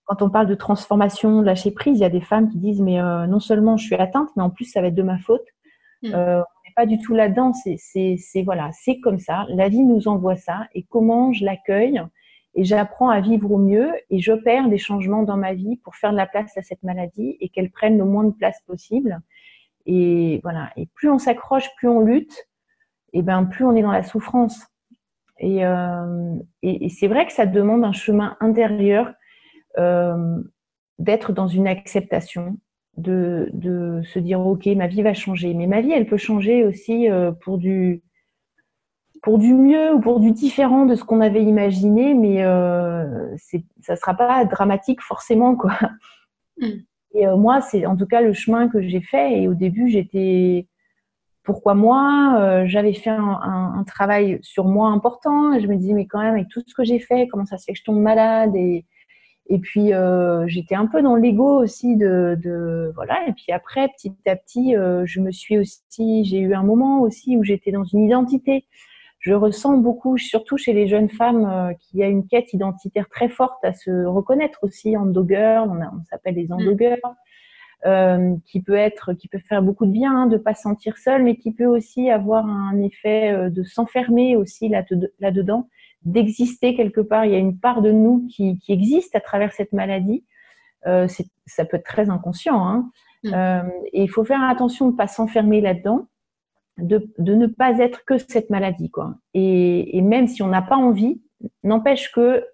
quand 0.07 0.23
on 0.23 0.31
parle 0.31 0.47
de 0.47 0.55
transformation, 0.55 1.41
de 1.41 1.47
lâcher 1.47 1.71
prise, 1.71 1.99
il 1.99 2.03
y 2.03 2.05
a 2.05 2.11
des 2.11 2.21
femmes 2.21 2.49
qui 2.49 2.59
disent 2.59 2.81
mais 2.81 2.99
non 3.27 3.41
seulement 3.41 3.77
je 3.77 3.85
suis 3.85 3.97
atteinte, 3.97 4.31
mais 4.37 4.43
en 4.43 4.51
plus 4.51 4.65
ça 4.65 4.81
va 4.81 4.89
être 4.89 4.95
de 4.95 5.03
ma 5.03 5.19
faute. 5.19 5.47
Mm. 6.03 6.15
on 6.15 6.39
n'est 6.39 6.75
pas 6.75 6.87
du 6.87 6.99
tout 6.99 7.15
là-dedans. 7.15 7.53
C'est 7.53 8.43
voilà, 8.45 8.71
c'est 8.73 9.01
comme 9.01 9.19
ça. 9.19 9.47
La 9.49 9.69
vie 9.69 9.83
nous 9.83 10.09
envoie 10.09 10.37
ça, 10.37 10.69
et 10.75 10.85
comment 10.85 11.33
je 11.33 11.45
l'accueille 11.45 12.03
et 12.57 12.65
j'apprends 12.65 13.11
à 13.11 13.21
vivre 13.21 13.53
au 13.53 13.59
mieux 13.59 13.93
et 14.09 14.19
j'opère 14.19 14.69
des 14.69 14.79
changements 14.79 15.23
dans 15.23 15.37
ma 15.37 15.53
vie 15.53 15.77
pour 15.85 15.95
faire 15.95 16.11
de 16.11 16.17
la 16.17 16.27
place 16.27 16.57
à 16.57 16.63
cette 16.63 16.83
maladie 16.83 17.37
et 17.39 17.51
qu'elle 17.51 17.71
prenne 17.71 17.99
le 17.99 18.05
moins 18.05 18.25
de 18.25 18.33
place 18.33 18.61
possible. 18.67 19.21
Et 19.85 20.41
voilà. 20.43 20.71
Et 20.77 20.87
plus 20.95 21.11
on 21.11 21.19
s'accroche, 21.19 21.69
plus 21.77 21.89
on 21.89 22.01
lutte, 22.01 22.49
et 23.13 23.21
ben 23.23 23.45
plus 23.45 23.65
on 23.65 23.77
est 23.77 23.83
dans 23.83 23.93
la 23.93 24.03
souffrance. 24.03 24.67
Et, 25.39 25.67
euh, 25.67 26.35
et, 26.63 26.89
c'est 26.89 27.09
vrai 27.09 27.27
que 27.27 27.33
ça 27.33 27.45
demande 27.45 27.85
un 27.85 27.93
chemin 27.93 28.39
intérieur 28.41 29.13
euh, 29.79 30.43
d'être 30.99 31.33
dans 31.33 31.49
une 31.49 31.67
acceptation, 31.69 32.59
de, 32.97 33.51
de, 33.53 34.01
se 34.05 34.19
dire 34.19 34.41
ok, 34.41 34.67
ma 34.67 34.87
vie 34.87 35.03
va 35.03 35.15
changer, 35.15 35.55
mais 35.55 35.67
ma 35.67 35.81
vie 35.81 35.93
elle 35.93 36.07
peut 36.07 36.17
changer 36.17 36.65
aussi 36.65 37.11
euh, 37.11 37.33
pour 37.33 37.59
du 37.59 38.03
pour 39.23 39.39
du 39.39 39.55
mieux 39.55 39.95
ou 39.95 40.01
pour 40.01 40.21
du 40.21 40.31
différent 40.31 40.87
de 40.87 40.95
ce 40.95 41.03
qu'on 41.03 41.21
avait 41.21 41.43
imaginé, 41.43 42.15
mais 42.15 42.45
euh, 42.45 43.37
ça 43.37 43.93
ne 43.93 43.97
sera 43.97 44.15
pas 44.15 44.45
dramatique 44.45 45.03
forcément. 45.03 45.57
Quoi. 45.57 45.73
Mm. 46.61 46.69
Et 47.15 47.27
euh, 47.27 47.37
moi, 47.37 47.61
c'est 47.61 47.87
en 47.87 47.97
tout 47.97 48.07
cas 48.07 48.21
le 48.21 48.33
chemin 48.33 48.69
que 48.69 48.81
j'ai 48.83 49.01
fait. 49.01 49.43
Et 49.43 49.49
au 49.49 49.55
début, 49.55 49.89
j'étais. 49.89 50.69
Pourquoi 51.43 51.75
moi 51.75 52.37
euh, 52.41 52.67
J'avais 52.67 52.93
fait 52.93 53.11
un, 53.11 53.85
travail 53.87 54.39
sur 54.43 54.67
moi 54.67 54.91
important. 54.91 55.53
Et 55.55 55.61
je 55.61 55.67
me 55.67 55.77
disais, 55.77 55.93
mais 55.93 56.07
quand 56.07 56.21
même, 56.21 56.35
avec 56.35 56.49
tout 56.49 56.63
ce 56.67 56.75
que 56.75 56.85
j'ai 56.85 56.99
fait, 56.99 57.29
comment 57.29 57.47
ça 57.47 57.57
se 57.57 57.65
fait 57.65 57.73
que 57.73 57.79
je 57.79 57.85
tombe 57.85 58.01
malade 58.01 58.55
et, 58.55 58.85
et 59.49 59.59
puis, 59.59 59.93
euh, 59.93 60.47
j'étais 60.49 60.75
un 60.75 60.87
peu 60.87 61.03
dans 61.03 61.15
l'ego 61.15 61.63
aussi 61.63 61.97
de, 61.97 62.37
de, 62.43 62.93
Voilà. 62.95 63.29
Et 63.29 63.33
puis 63.33 63.53
après, 63.53 63.89
petit 63.89 64.13
à 64.27 64.37
petit, 64.37 64.75
je 64.75 65.21
me 65.21 65.31
suis 65.31 65.59
aussi. 65.59 66.25
J'ai 66.25 66.39
eu 66.39 66.55
un 66.55 66.63
moment 66.63 67.01
aussi 67.01 67.37
où 67.37 67.45
j'étais 67.45 67.71
dans 67.71 67.85
une 67.85 68.05
identité 68.05 68.67
je 69.27 69.33
ressens 69.33 69.79
beaucoup, 69.79 70.19
surtout 70.19 70.57
chez 70.57 70.73
les 70.73 70.87
jeunes 70.87 71.09
femmes, 71.09 71.47
euh, 71.47 71.75
qu'il 71.75 71.99
y 71.99 72.05
a 72.05 72.07
une 72.07 72.29
quête 72.29 72.53
identitaire 72.53 73.09
très 73.09 73.29
forte 73.29 73.65
à 73.65 73.73
se 73.73 74.05
reconnaître 74.05 74.61
aussi 74.63 74.97
en 74.97 75.13
girl, 75.27 75.69
on, 75.69 75.81
on 75.81 76.05
s'appelle 76.05 76.37
les 76.37 76.53
endogueurs, 76.53 76.99
mm. 77.03 77.89
euh, 77.89 78.37
qui 78.45 78.63
peut 78.63 78.77
être, 78.77 79.15
qui 79.15 79.27
peut 79.27 79.41
faire 79.41 79.63
beaucoup 79.63 79.85
de 79.85 79.91
bien, 79.91 80.15
hein, 80.15 80.27
de 80.27 80.37
pas 80.37 80.55
se 80.55 80.63
sentir 80.63 80.97
seule, 80.97 81.25
mais 81.25 81.35
qui 81.35 81.53
peut 81.53 81.67
aussi 81.67 82.09
avoir 82.09 82.47
un 82.47 82.81
effet 82.81 83.33
euh, 83.33 83.51
de 83.51 83.65
s'enfermer 83.65 84.37
aussi 84.37 84.69
là-dedans, 84.69 85.69
d'exister 86.07 86.75
quelque 86.75 87.03
part. 87.03 87.27
Il 87.27 87.33
y 87.33 87.35
a 87.35 87.39
une 87.39 87.59
part 87.59 87.83
de 87.83 87.93
nous 87.93 88.27
qui, 88.31 88.59
existe 88.69 89.15
à 89.15 89.21
travers 89.21 89.53
cette 89.53 89.73
maladie. 89.73 90.25
ça 90.85 91.65
peut 91.65 91.77
être 91.77 91.85
très 91.85 92.09
inconscient, 92.09 92.67
hein. 92.67 92.91
mm. 93.25 93.71
et 93.93 94.03
il 94.03 94.09
faut 94.09 94.25
faire 94.25 94.43
attention 94.43 94.87
de 94.87 94.93
ne 94.93 94.97
pas 94.97 95.09
s'enfermer 95.09 95.61
là-dedans 95.61 96.07
de, 96.79 97.35
ne 97.35 97.47
pas 97.47 97.79
être 97.79 98.05
que 98.05 98.19
cette 98.19 98.51
maladie. 98.51 98.91
Quoi. 98.91 99.15
Et, 99.35 100.01
même 100.03 100.29
si 100.29 100.43
on 100.43 100.49
n'a 100.49 100.63
pas 100.63 100.77
envie, 100.77 101.21
n'empêche 101.63 102.13
que 102.13 102.45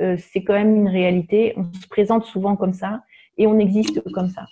euh, 0.00 0.16
c'est 0.18 0.42
quand 0.42 0.54
même 0.54 0.74
une 0.74 0.88
réalité. 0.88 1.54
On 1.56 1.72
se 1.72 1.86
présente 1.88 2.24
souvent 2.24 2.56
comme 2.56 2.72
ça 2.72 3.02
et 3.38 3.46
on 3.46 3.58
existe 3.58 4.02
comme 4.12 4.28
ça. 4.28 4.46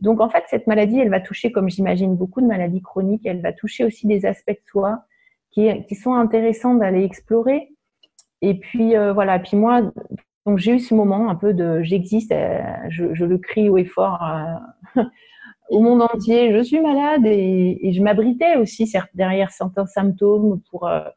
Donc 0.00 0.20
en 0.20 0.30
fait, 0.30 0.44
cette 0.48 0.66
maladie, 0.66 0.98
elle 0.98 1.10
va 1.10 1.20
toucher, 1.20 1.52
comme 1.52 1.68
j'imagine 1.68 2.16
beaucoup 2.16 2.40
de 2.40 2.46
maladies 2.46 2.80
chroniques, 2.80 3.26
elle 3.26 3.42
va 3.42 3.52
toucher 3.52 3.84
aussi 3.84 4.06
des 4.06 4.24
aspects 4.24 4.50
de 4.50 4.70
soi 4.70 5.04
qui, 5.50 5.94
sont 5.94 6.14
intéressants 6.14 6.74
d'aller 6.74 7.04
explorer. 7.04 7.70
Et 8.42 8.54
puis 8.54 8.96
euh, 8.96 9.12
voilà, 9.12 9.38
puis 9.38 9.56
moi, 9.56 9.82
donc 10.46 10.58
j'ai 10.58 10.74
eu 10.74 10.80
ce 10.80 10.94
moment 10.94 11.28
un 11.28 11.34
peu 11.34 11.52
de 11.52 11.82
j'existe, 11.82 12.32
euh, 12.32 12.60
je, 12.88 13.24
le 13.24 13.38
crie 13.38 13.68
haut 13.68 13.78
et 13.78 13.84
fort 13.84 14.24
au 15.70 15.80
monde 15.80 16.02
entier, 16.02 16.52
je 16.52 16.62
suis 16.62 16.80
malade 16.80 17.24
et, 17.24 17.92
je 17.92 18.02
m'abritais 18.02 18.56
aussi 18.56 18.92
derrière 19.14 19.50
certains 19.50 19.86
symptômes 19.86 20.60
pour 20.70 20.86
euh, 20.86 21.08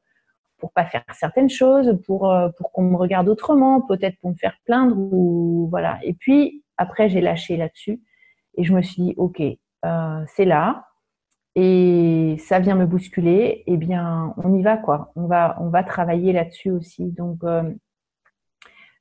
pour 0.60 0.72
pas 0.72 0.86
faire 0.86 1.04
certaines 1.14 1.50
choses, 1.50 1.98
pour 2.06 2.32
euh, 2.32 2.50
pour 2.58 2.72
qu'on 2.72 2.84
me 2.84 2.96
regarde 2.96 3.28
autrement, 3.28 3.82
peut-être 3.82 4.18
pour 4.22 4.30
me 4.30 4.36
faire 4.36 4.56
plaindre 4.66 4.96
ou 4.98 5.68
voilà. 5.70 6.00
Et 6.04 6.14
puis 6.14 6.64
après 6.78 7.10
j'ai 7.10 7.20
lâché 7.20 7.58
là-dessus 7.58 8.02
et 8.56 8.64
je 8.64 8.74
me 8.74 8.82
suis 8.82 9.02
dit 9.02 9.14
ok, 9.18 9.42
euh, 9.42 10.24
c'est 10.28 10.46
là 10.46 10.86
et 11.56 12.38
ça 12.40 12.60
vient 12.60 12.76
me 12.76 12.86
bousculer. 12.86 13.64
Eh 13.68 13.78
bien 13.78 14.34
on 14.38 14.56
y 14.56 14.62
va 14.64 14.78
quoi, 14.78 15.12
on 15.16 15.28
va 15.28 15.58
on 15.60 15.70
va 15.70 15.84
travailler 15.84 16.34
là-dessus 16.34 16.72
aussi. 16.72 17.12
Donc 17.12 17.44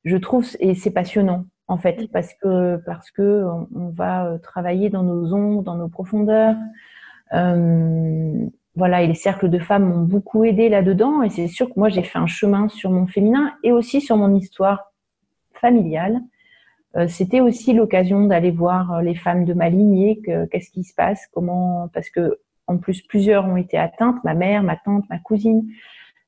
je 0.05 0.17
trouve 0.17 0.47
et 0.61 0.75
c'est 0.75 0.91
passionnant 0.91 1.45
en 1.73 1.79
fait, 1.79 2.11
parce 2.13 2.35
que 2.35 2.77
parce 2.85 3.11
que 3.11 3.45
on, 3.75 3.89
va 3.91 4.27
euh, 4.27 4.39
travailler 4.39 4.91
dans 4.91 5.03
nos 5.03 5.33
ombres, 5.33 5.63
dans 5.63 5.77
nos 5.77 5.89
profondeurs. 5.89 6.57
Euh, 7.33 8.47
voilà, 8.75 9.03
et 9.03 9.07
les 9.07 9.15
cercles 9.15 9.49
de 9.49 9.59
femmes 9.59 9.85
m'ont 9.85 10.03
beaucoup 10.03 10.45
aidé 10.45 10.69
là-dedans. 10.69 11.23
Et 11.23 11.31
c'est 11.31 11.49
sûr 11.49 11.69
que 11.69 11.79
moi, 11.79 11.89
j'ai 11.89 12.03
fait 12.03 12.19
un 12.19 12.27
chemin 12.27 12.69
sur 12.69 12.91
mon 12.91 13.07
féminin 13.07 13.53
et 13.63 13.73
aussi 13.73 14.01
sur 14.01 14.17
mon 14.17 14.35
histoire 14.35 14.93
familiale. 15.55 16.21
Euh, 16.97 17.09
c'était 17.09 17.41
aussi 17.41 17.73
l'occasion 17.73 18.27
d'aller 18.27 18.51
voir 18.51 19.01
les 19.03 19.15
femmes 19.15 19.47
de 19.47 19.55
ma 19.55 19.71
lignée, 19.71 20.21
qu'est-ce 20.51 20.71
qui 20.71 20.85
se 20.85 20.95
passe, 20.95 21.27
comment, 21.33 21.89
parce 21.95 22.11
que 22.11 22.39
en 22.67 22.79
plus 22.79 23.03
plusieurs 23.03 23.45
ont 23.47 23.57
été 23.57 23.77
atteintes, 23.77 24.23
ma 24.25 24.35
mère, 24.35 24.63
ma 24.63 24.77
tante, 24.77 25.05
ma 25.11 25.19
cousine. 25.19 25.69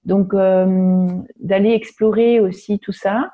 Donc 0.05 0.35
d'aller 0.35 1.71
explorer 1.73 2.41
aussi 2.41 2.79
tout 2.79 2.93
ça. 2.93 3.33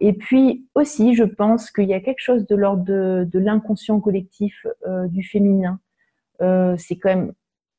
Et 0.00 0.12
puis 0.12 0.66
aussi, 0.74 1.14
je 1.14 1.24
pense 1.24 1.70
qu'il 1.70 1.88
y 1.88 1.94
a 1.94 2.00
quelque 2.00 2.20
chose 2.20 2.46
de 2.46 2.54
l'ordre 2.54 2.84
de, 2.84 3.38
l'inconscient 3.38 4.00
collectif 4.00 4.66
euh, 4.86 5.06
du 5.08 5.22
féminin. 5.22 5.80
Euh, 6.42 6.76
c'est 6.76 6.96
quand 6.96 7.08
même, 7.08 7.32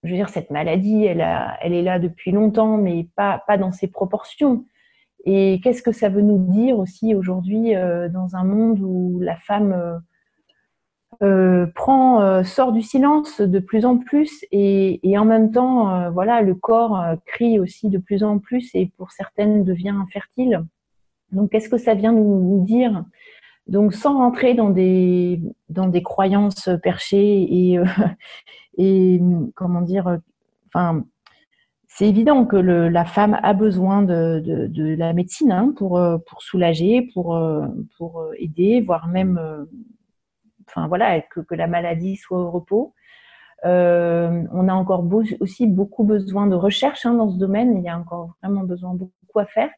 je 0.04 0.10
veux 0.10 0.16
dire, 0.16 0.30
cette 0.30 0.50
maladie, 0.50 1.06
elle, 1.06 1.22
est 1.22 1.82
là 1.84 2.00
depuis 2.00 2.32
longtemps, 2.32 2.78
mais 2.78 3.08
pas, 3.16 3.44
pas 3.46 3.58
dans 3.58 3.72
ses 3.72 3.88
proportions. 3.88 4.66
Et 5.26 5.60
qu'est-ce 5.64 5.84
que 5.84 5.92
ça 5.92 6.10
veut 6.10 6.22
nous 6.22 6.40
dire 6.52 6.80
aussi 6.80 7.14
aujourd'hui 7.14 7.76
euh, 7.76 8.10
dans 8.10 8.36
un 8.36 8.44
monde 8.44 8.80
où 8.80 9.20
la 9.22 9.36
femme 9.36 10.02
prend, 11.74 12.44
sort 12.44 12.72
du 12.72 12.82
silence 12.82 13.42
de 13.42 13.60
plus 13.60 13.86
en 13.86 13.98
plus 13.98 14.46
et, 14.52 15.00
et 15.10 15.18
en 15.18 15.26
même 15.26 15.52
temps, 15.52 16.12
voilà, 16.12 16.42
le 16.42 16.54
corps 16.54 17.02
crie 17.26 17.60
aussi 17.60 17.90
de 17.90 17.98
plus 17.98 18.24
en 18.24 18.40
plus 18.40 18.70
et 18.76 18.92
pour 18.98 19.12
certaines 19.12 19.64
devient 19.64 19.90
infertile. 19.90 20.64
Donc, 21.32 21.52
qu'est-ce 21.52 21.70
que 21.70 21.78
ça 21.78 21.94
vient 21.94 22.14
nous, 22.14 22.64
dire? 22.66 23.04
Donc, 23.68 23.94
sans 23.94 24.18
rentrer 24.18 24.54
dans 24.54 24.70
des, 24.70 25.42
dans 25.70 25.88
des 25.88 26.02
croyances 26.02 26.70
perchées 26.82 27.48
et, 27.50 27.78
euh, 27.78 27.86
et 28.78 29.20
comment 29.56 29.82
dire, 29.82 30.20
enfin, 30.68 31.04
c'est 31.88 32.08
évident 32.08 32.46
que 32.46 32.56
le, 32.56 32.88
la 32.90 33.04
femme 33.04 33.38
a 33.44 33.54
besoin 33.54 34.04
de, 34.04 34.40
de, 34.40 34.68
de 34.68 34.96
la 34.96 35.14
médecine 35.14 35.52
hein, 35.52 35.74
pour, 35.76 35.98
euh, 35.98 36.18
pour 36.18 36.42
soulager, 36.42 37.10
pour, 37.14 37.36
euh, 37.36 37.66
pour 37.98 38.24
aider, 38.38 38.82
voire 38.82 39.08
même, 39.08 39.40
enfin 40.68 40.88
voilà, 40.88 41.22
que, 41.22 41.42
la 41.56 41.68
maladie 41.68 42.16
soit 42.16 42.40
au 42.40 42.52
repos. 42.52 42.94
Euh, 43.66 44.44
on 44.52 44.68
a 44.68 44.74
encore 44.74 45.04
aussi 45.40 45.66
beaucoup 45.68 46.04
besoin 46.04 46.48
de 46.48 46.56
recherche 46.56 47.06
hein, 47.06 47.14
dans 47.14 47.30
ce 47.30 47.38
domaine. 47.38 47.78
Il 47.78 47.84
y 47.84 47.90
a 47.90 47.98
encore 47.98 48.36
vraiment 48.42 48.64
besoin 48.64 48.94
de 48.94 49.00
beaucoup 49.00 49.40
à 49.40 49.46
faire. 49.46 49.70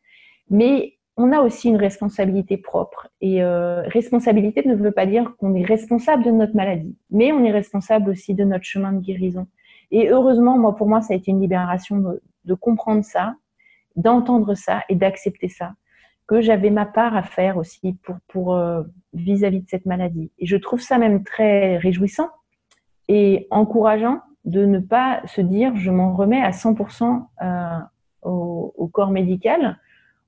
Mais 0.50 1.00
on 1.22 1.34
a 1.34 1.42
aussi 1.42 1.68
une 1.68 1.76
responsabilité 1.76 2.56
propre. 2.56 3.10
Et 3.20 3.44
euh, 3.44 3.82
responsabilité 3.88 4.64
ne 4.66 4.74
veut 4.74 4.92
pas 4.92 5.06
dire 5.06 5.36
qu'on 5.38 5.54
est 5.54 5.66
responsable 5.66 6.24
de 6.24 6.32
notre 6.32 6.56
maladie, 6.56 6.98
mais 7.12 7.34
on 7.34 7.44
est 7.44 7.52
responsable 7.52 8.10
aussi 8.10 8.34
de 8.34 8.46
notre 8.46 8.64
chemin 8.64 8.94
de 8.94 9.02
guérison. 9.02 9.46
Et 9.92 10.10
heureusement, 10.10 10.58
moi, 10.58 10.78
pour 10.78 10.88
moi, 10.88 11.02
ça 11.02 11.14
a 11.14 11.18
été 11.18 11.32
une 11.32 11.42
libération 11.42 12.20
de, 12.46 12.54
comprendre 12.54 13.04
ça, 13.04 13.36
d'entendre 13.98 14.56
ça 14.56 14.84
et 14.88 14.96
d'accepter 14.96 15.50
ça, 15.50 15.74
que 16.30 16.42
j'avais 16.42 16.70
ma 16.70 16.86
part 16.86 17.16
à 17.16 17.24
faire 17.24 17.58
aussi 17.58 17.94
pour 18.04 18.18
pour 18.28 18.56
euh, 18.56 18.84
vis-à-vis 19.14 19.62
de 19.62 19.68
cette 19.68 19.88
maladie. 19.88 20.32
Et 20.38 20.46
je 20.46 20.58
trouve 20.58 20.80
ça 20.80 21.00
même 21.00 21.24
très 21.24 21.78
réjouissant 21.78 22.30
et 23.08 23.48
encourageant 23.50 24.22
de 24.46 24.64
ne 24.64 24.78
pas 24.78 25.24
se 25.26 25.42
dire 25.42 25.76
je 25.76 25.90
m'en 25.90 26.16
remets 26.16 26.44
à 26.44 26.52
100% 26.52 27.26
euh, 27.42 27.80
au, 28.22 28.88
corps 28.94 29.10
médical 29.10 29.80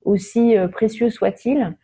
aussi 0.04 0.58
euh, 0.58 0.68
précieux 0.68 1.12
soit-il, 1.12 1.78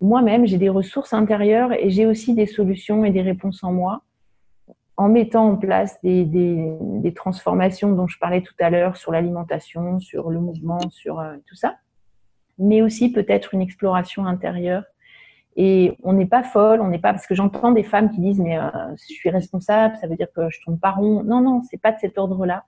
moi-même, 0.00 0.46
j'ai 0.46 0.58
des 0.58 0.68
ressources 0.68 1.12
intérieures 1.12 1.72
et 1.72 1.90
j'ai 1.90 2.06
aussi 2.06 2.34
des 2.34 2.46
solutions 2.46 3.04
et 3.04 3.12
des 3.12 3.22
réponses 3.22 3.62
en 3.62 3.72
moi 3.72 4.02
en 4.96 5.08
mettant 5.08 5.48
en 5.48 5.56
place 5.56 6.00
des, 6.02 6.24
des, 6.24 7.14
transformations 7.14 7.92
dont 7.92 8.08
je 8.08 8.18
parlais 8.18 8.40
tout 8.40 8.54
à 8.58 8.70
l'heure 8.70 8.96
sur 8.96 9.12
l'alimentation, 9.12 10.00
sur 10.00 10.30
le 10.30 10.40
mouvement, 10.40 10.80
sur 10.90 11.22
tout 11.46 11.54
ça, 11.54 11.76
mais 12.58 12.82
aussi 12.82 13.10
peut-être 13.12 13.54
une 13.54 13.62
exploration 13.62 14.26
intérieure. 14.26 14.84
Et 15.56 15.98
on 16.02 16.14
n'est 16.14 16.26
pas 16.26 16.42
folle, 16.42 16.80
on 16.80 16.88
n'est 16.88 16.98
pas 16.98 17.12
parce 17.12 17.26
que 17.26 17.34
j'entends 17.34 17.72
des 17.72 17.82
femmes 17.82 18.10
qui 18.10 18.20
disent 18.20 18.40
mais 18.40 18.58
je 18.96 19.14
suis 19.14 19.28
responsable, 19.28 19.96
ça 20.00 20.06
veut 20.06 20.16
dire 20.16 20.28
que 20.34 20.48
je 20.48 20.58
tombe 20.64 20.80
pas 20.80 20.92
rond. 20.92 21.22
Non 21.24 21.42
non, 21.42 21.62
c'est 21.70 21.80
pas 21.80 21.92
de 21.92 21.98
cet 21.98 22.16
ordre-là. 22.16 22.64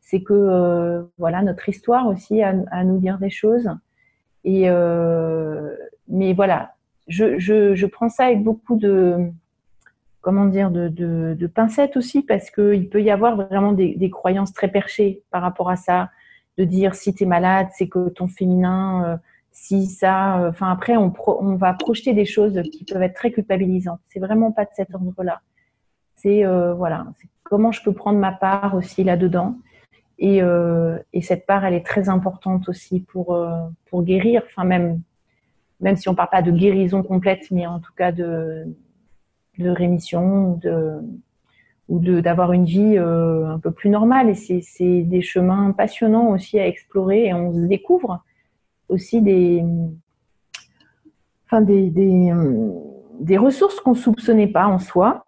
c'est 0.00 0.22
que 0.22 1.06
voilà 1.18 1.42
notre 1.42 1.68
histoire 1.68 2.06
aussi 2.06 2.42
à, 2.42 2.54
à, 2.70 2.84
nous 2.84 2.98
dire 2.98 3.18
des 3.18 3.30
choses. 3.30 3.68
Et 4.44 4.70
mais 6.08 6.32
voilà, 6.32 6.74
je, 7.08 7.38
je, 7.38 7.74
je, 7.74 7.86
prends 7.86 8.08
ça 8.08 8.26
avec 8.26 8.42
beaucoup 8.42 8.76
de 8.76 9.30
comment 10.20 10.46
dire 10.46 10.70
de, 10.70 10.88
de, 10.88 11.46
pincettes 11.46 11.96
aussi 11.96 12.22
parce 12.22 12.50
qu'il 12.50 12.88
peut 12.88 13.02
y 13.02 13.10
avoir 13.10 13.36
vraiment 13.36 13.72
des, 13.72 13.94
des, 13.94 14.10
croyances 14.10 14.52
très 14.52 14.68
perchées 14.68 15.22
par 15.30 15.42
rapport 15.42 15.70
à 15.70 15.76
ça, 15.76 16.10
de 16.58 16.64
dire 16.64 16.94
si 16.94 17.14
tu 17.14 17.24
es 17.24 17.26
malade, 17.26 17.68
c'est 17.72 17.88
que 17.88 18.08
ton 18.08 18.28
féminin 18.28 19.18
si 19.54 19.86
ça, 19.86 20.40
euh, 20.40 20.50
enfin 20.50 20.70
après, 20.70 20.96
on, 20.96 21.12
on, 21.26 21.54
va 21.54 21.72
projeter 21.74 22.12
des 22.12 22.26
choses 22.26 22.60
qui 22.72 22.84
peuvent 22.84 23.02
être 23.02 23.14
très 23.14 23.30
culpabilisantes. 23.30 24.00
C'est 24.08 24.18
vraiment 24.18 24.52
pas 24.52 24.64
de 24.64 24.70
cet 24.74 24.92
ordre-là. 24.92 25.40
C'est 26.16 26.44
euh, 26.44 26.74
voilà, 26.74 27.06
comment 27.44 27.70
je 27.72 27.82
peux 27.82 27.92
prendre 27.92 28.18
ma 28.18 28.32
part 28.32 28.74
aussi 28.74 29.04
là-dedans. 29.04 29.56
Et, 30.18 30.42
euh, 30.42 30.98
et, 31.12 31.22
cette 31.22 31.46
part, 31.46 31.64
elle 31.64 31.74
est 31.74 31.86
très 31.86 32.08
importante 32.08 32.68
aussi 32.68 33.00
pour 33.00 33.34
euh, 33.34 33.66
pour 33.86 34.02
guérir. 34.02 34.42
Enfin 34.46 34.64
même 34.64 35.00
même 35.80 35.96
si 35.96 36.08
on 36.08 36.14
parle 36.14 36.30
pas 36.30 36.42
de 36.42 36.50
guérison 36.50 37.02
complète, 37.02 37.50
mais 37.50 37.66
en 37.66 37.78
tout 37.78 37.92
cas 37.96 38.12
de 38.12 38.66
de 39.58 39.70
rémission, 39.70 40.56
de 40.56 41.00
ou 41.88 41.98
d'avoir 41.98 42.52
une 42.52 42.64
vie 42.64 42.96
euh, 42.96 43.46
un 43.46 43.58
peu 43.58 43.70
plus 43.70 43.90
normale. 43.90 44.30
Et 44.30 44.60
c'est 44.62 45.02
des 45.02 45.22
chemins 45.22 45.72
passionnants 45.72 46.30
aussi 46.30 46.58
à 46.58 46.66
explorer 46.66 47.26
et 47.26 47.34
on 47.34 47.52
se 47.52 47.66
découvre 47.66 48.22
aussi 48.88 49.20
des, 49.22 49.64
enfin 51.46 51.60
des, 51.60 51.90
des, 51.90 52.32
des 53.20 53.36
ressources 53.36 53.80
qu'on 53.80 53.94
soupçonnait 53.94 54.46
pas 54.46 54.66
en 54.66 54.78
soi. 54.78 55.24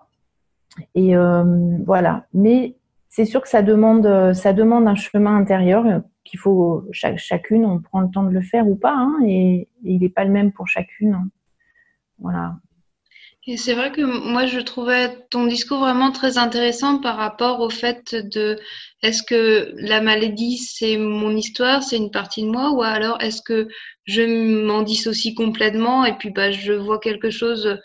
Et 0.95 1.16
euh, 1.16 1.45
voilà. 1.85 2.27
Mais 2.35 2.77
c'est 3.09 3.25
sûr 3.25 3.40
que 3.40 3.49
ça 3.49 3.62
demande, 3.62 4.33
ça 4.35 4.53
demande 4.53 4.87
un 4.87 4.95
chemin 4.95 5.37
intérieur 5.37 6.03
qu'il 6.27 6.38
faut 6.38 6.85
chaque, 6.90 7.19
chacune, 7.19 7.64
on 7.64 7.81
prend 7.81 8.01
le 8.01 8.11
temps 8.11 8.25
de 8.25 8.31
le 8.31 8.42
faire 8.42 8.69
ou 8.69 8.77
pas, 8.77 8.95
hein, 8.95 9.16
et, 9.25 9.61
et, 9.61 9.69
il 9.85 10.01
n'est 10.01 10.09
pas 10.09 10.25
le 10.25 10.31
même 10.31 10.53
pour 10.53 10.69
chacune. 10.69 11.14
Hein. 11.14 11.29
Voilà. 12.19 12.57
Et 13.48 13.56
c'est 13.56 13.74
vrai 13.74 13.92
que 13.92 14.00
moi, 14.00 14.46
je 14.46 14.59
trouvais 14.59 15.24
ton 15.30 15.46
discours 15.46 15.78
vraiment 15.78 16.11
très 16.11 16.37
intéressant 16.37 16.98
par 16.98 17.16
rapport 17.16 17.61
au 17.61 17.70
fait 17.70 18.14
de 18.16 18.59
est-ce 19.02 19.22
que 19.22 19.72
la 19.76 20.00
maladie, 20.00 20.59
c'est 20.59 20.96
mon 20.96 21.37
histoire, 21.37 21.82
c'est 21.85 21.96
une 21.96 22.11
partie 22.11 22.42
de 22.42 22.48
moi, 22.48 22.72
ou 22.72 22.82
alors 22.82 23.20
est-ce 23.20 23.42
que 23.42 23.68
je 24.04 24.22
m'en 24.66 24.82
dissocie 24.82 25.35
complètement 25.35 26.04
et 26.04 26.16
puis 26.18 26.30
bah, 26.30 26.50
je 26.50 26.72
vois 26.72 26.98
quelque 26.98 27.30
chose 27.30 27.78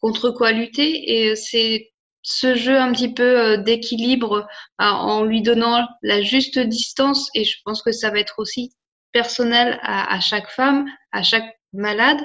contre 0.00 0.30
quoi 0.30 0.52
lutter? 0.52 1.28
Et 1.28 1.34
c'est 1.34 1.92
ce 2.20 2.54
jeu 2.54 2.76
un 2.78 2.92
petit 2.92 3.14
peu 3.14 3.22
euh, 3.22 3.56
d'équilibre 3.56 4.46
bah, 4.78 4.92
en 4.94 5.24
lui 5.24 5.40
donnant 5.40 5.86
la 6.02 6.22
juste 6.22 6.58
distance, 6.58 7.30
et 7.34 7.44
je 7.44 7.56
pense 7.64 7.82
que 7.82 7.92
ça 7.92 8.10
va 8.10 8.18
être 8.18 8.34
aussi 8.38 8.74
personnel 9.12 9.78
à, 9.82 10.14
à 10.14 10.20
chaque 10.20 10.50
femme, 10.50 10.86
à 11.12 11.22
chaque 11.22 11.56
malade 11.76 12.20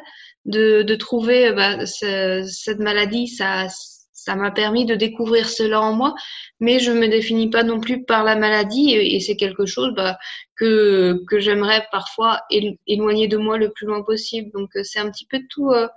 de, 0.46 0.82
de 0.84 0.96
trouver 0.96 1.48
euh, 1.48 1.54
bah, 1.54 1.86
ce, 1.86 2.44
cette 2.48 2.80
maladie, 2.80 3.28
ça 3.28 3.68
ça 4.24 4.36
m'a 4.36 4.52
permis 4.52 4.86
de 4.86 4.94
découvrir 4.94 5.50
cela 5.50 5.82
en 5.82 5.94
moi, 5.94 6.14
mais 6.60 6.78
je 6.78 6.92
me 6.92 7.08
définis 7.08 7.50
pas 7.50 7.64
non 7.64 7.80
plus 7.80 8.06
par 8.06 8.24
la 8.24 8.36
maladie 8.36 8.94
et, 8.94 9.20
c'est 9.20 9.36
quelque 9.36 9.66
chose 9.66 9.94
bah, 9.96 10.20
que, 10.56 11.24
que 11.28 11.40
j'aimerais 11.40 11.88
parfois 11.92 12.42
éloigner 12.86 13.28
de 13.28 13.38
moi 13.38 13.58
le 13.58 13.72
plus 13.72 13.88
loin 13.88 14.04
possible. 14.04 14.52
Donc 14.54 14.76
euh, 14.76 14.84
c'est 14.84 15.00
un 15.00 15.10
petit 15.10 15.26
peu 15.26 15.40
tout, 15.50 15.72
euh, 15.72 15.88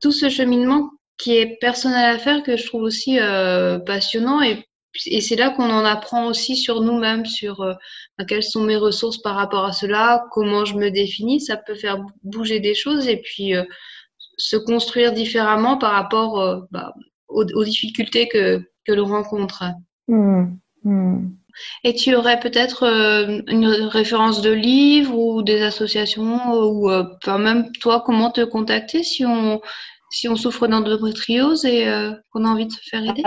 tout 0.00 0.12
ce 0.12 0.30
cheminement 0.30 0.90
qui 1.18 1.36
est 1.36 1.58
personnel 1.60 2.14
à 2.14 2.18
faire 2.18 2.42
que 2.42 2.56
je 2.56 2.64
trouve 2.64 2.82
aussi 2.82 3.18
euh, 3.20 3.78
passionnant 3.78 4.40
et 4.40 4.64
et 5.06 5.20
c'est 5.20 5.36
là 5.36 5.50
qu'on 5.50 5.70
en 5.70 5.84
apprend 5.84 6.26
aussi 6.26 6.56
sur 6.56 6.80
nous-mêmes, 6.80 7.26
sur 7.26 7.60
euh, 7.60 7.74
bah, 8.18 8.24
quelles 8.24 8.42
sont 8.42 8.62
mes 8.62 8.76
ressources 8.76 9.18
par 9.18 9.36
rapport 9.36 9.64
à 9.64 9.72
cela, 9.72 10.24
comment 10.32 10.64
je 10.64 10.74
me 10.74 10.90
définis. 10.90 11.40
Ça 11.40 11.56
peut 11.56 11.74
faire 11.74 12.04
bouger 12.22 12.60
des 12.60 12.74
choses 12.74 13.06
et 13.08 13.18
puis 13.18 13.54
euh, 13.54 13.64
se 14.36 14.56
construire 14.56 15.12
différemment 15.12 15.78
par 15.78 15.92
rapport 15.92 16.40
euh, 16.40 16.60
bah, 16.70 16.92
aux, 17.28 17.44
aux, 17.44 17.64
difficultés 17.64 18.28
que, 18.28 18.62
que 18.86 18.92
l'on 18.92 19.06
rencontre. 19.06 19.64
Mmh. 20.08 20.46
Mmh. 20.84 21.30
Et 21.84 21.94
tu 21.94 22.14
aurais 22.14 22.40
peut-être 22.40 22.84
euh, 22.84 23.40
une 23.48 23.66
référence 23.66 24.42
de 24.42 24.50
livre 24.50 25.16
ou 25.16 25.42
des 25.42 25.62
associations 25.62 26.52
ou 26.52 26.90
euh, 26.90 27.04
enfin 27.22 27.38
même 27.38 27.70
toi, 27.80 28.02
comment 28.04 28.30
te 28.30 28.42
contacter 28.42 29.02
si 29.02 29.24
on 29.24 29.60
si 30.10 30.28
on 30.28 30.36
souffre 30.36 30.66
d'endométriose 30.66 31.64
et 31.64 31.88
euh, 31.88 32.12
qu'on 32.30 32.44
a 32.44 32.48
envie 32.48 32.66
de 32.66 32.72
se 32.72 32.80
faire 32.90 33.02
aider? 33.02 33.22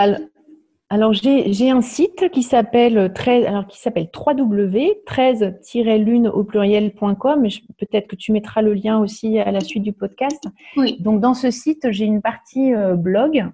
Alors, 0.94 1.12
j'ai 1.12 1.70
un 1.70 1.80
site 1.80 2.30
qui 2.30 2.44
s'appelle 2.44 3.12
13 3.12 3.46
alors 3.46 3.66
qui 3.66 3.80
s'appelle 3.80 4.08
www.13-lune 4.14 6.28
au 6.28 6.44
pluriel.com. 6.44 7.48
Peut-être 7.78 8.06
que 8.06 8.14
tu 8.14 8.30
mettras 8.30 8.62
le 8.62 8.74
lien 8.74 9.00
aussi 9.00 9.40
à 9.40 9.50
la 9.50 9.58
suite 9.58 9.82
du 9.82 9.92
podcast. 9.92 10.44
Oui. 10.76 10.96
Donc 11.00 11.20
dans 11.20 11.34
ce 11.34 11.50
site, 11.50 11.90
j'ai 11.90 12.04
une 12.04 12.22
partie 12.22 12.72
euh, 12.72 12.94
blog 12.94 13.44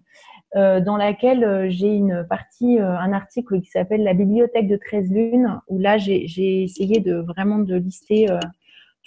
euh, 0.56 0.80
dans 0.80 0.96
laquelle 0.96 1.44
euh, 1.44 1.70
j'ai 1.70 1.94
une 1.94 2.26
partie, 2.28 2.80
euh, 2.80 2.98
un 2.98 3.12
article 3.12 3.60
qui 3.60 3.70
s'appelle 3.70 4.02
la 4.02 4.14
bibliothèque 4.14 4.66
de 4.66 4.76
13 4.76 5.12
lunes, 5.12 5.60
où 5.68 5.78
là 5.78 5.96
j'ai 5.96 6.64
essayé 6.64 6.98
de 6.98 7.14
vraiment 7.14 7.58
de 7.58 7.76
lister 7.76 8.26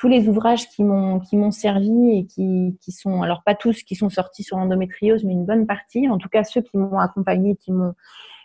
tous 0.03 0.09
les 0.09 0.27
ouvrages 0.27 0.67
qui 0.67 0.83
m'ont 0.83 1.21
qui 1.21 1.37
m'ont 1.37 1.51
servi 1.51 2.09
et 2.11 2.25
qui, 2.25 2.77
qui 2.81 2.91
sont 2.91 3.21
alors 3.21 3.41
pas 3.41 3.55
tous 3.55 3.83
qui 3.83 3.95
sont 3.95 4.09
sortis 4.09 4.43
sur 4.43 4.57
l'endométriose 4.57 5.23
mais 5.23 5.31
une 5.31 5.45
bonne 5.45 5.65
partie. 5.65 6.09
En 6.09 6.17
tout 6.17 6.27
cas 6.27 6.43
ceux 6.43 6.59
qui 6.59 6.77
m'ont 6.77 6.99
accompagné 6.99 7.55
qui 7.55 7.71
m'ont 7.71 7.93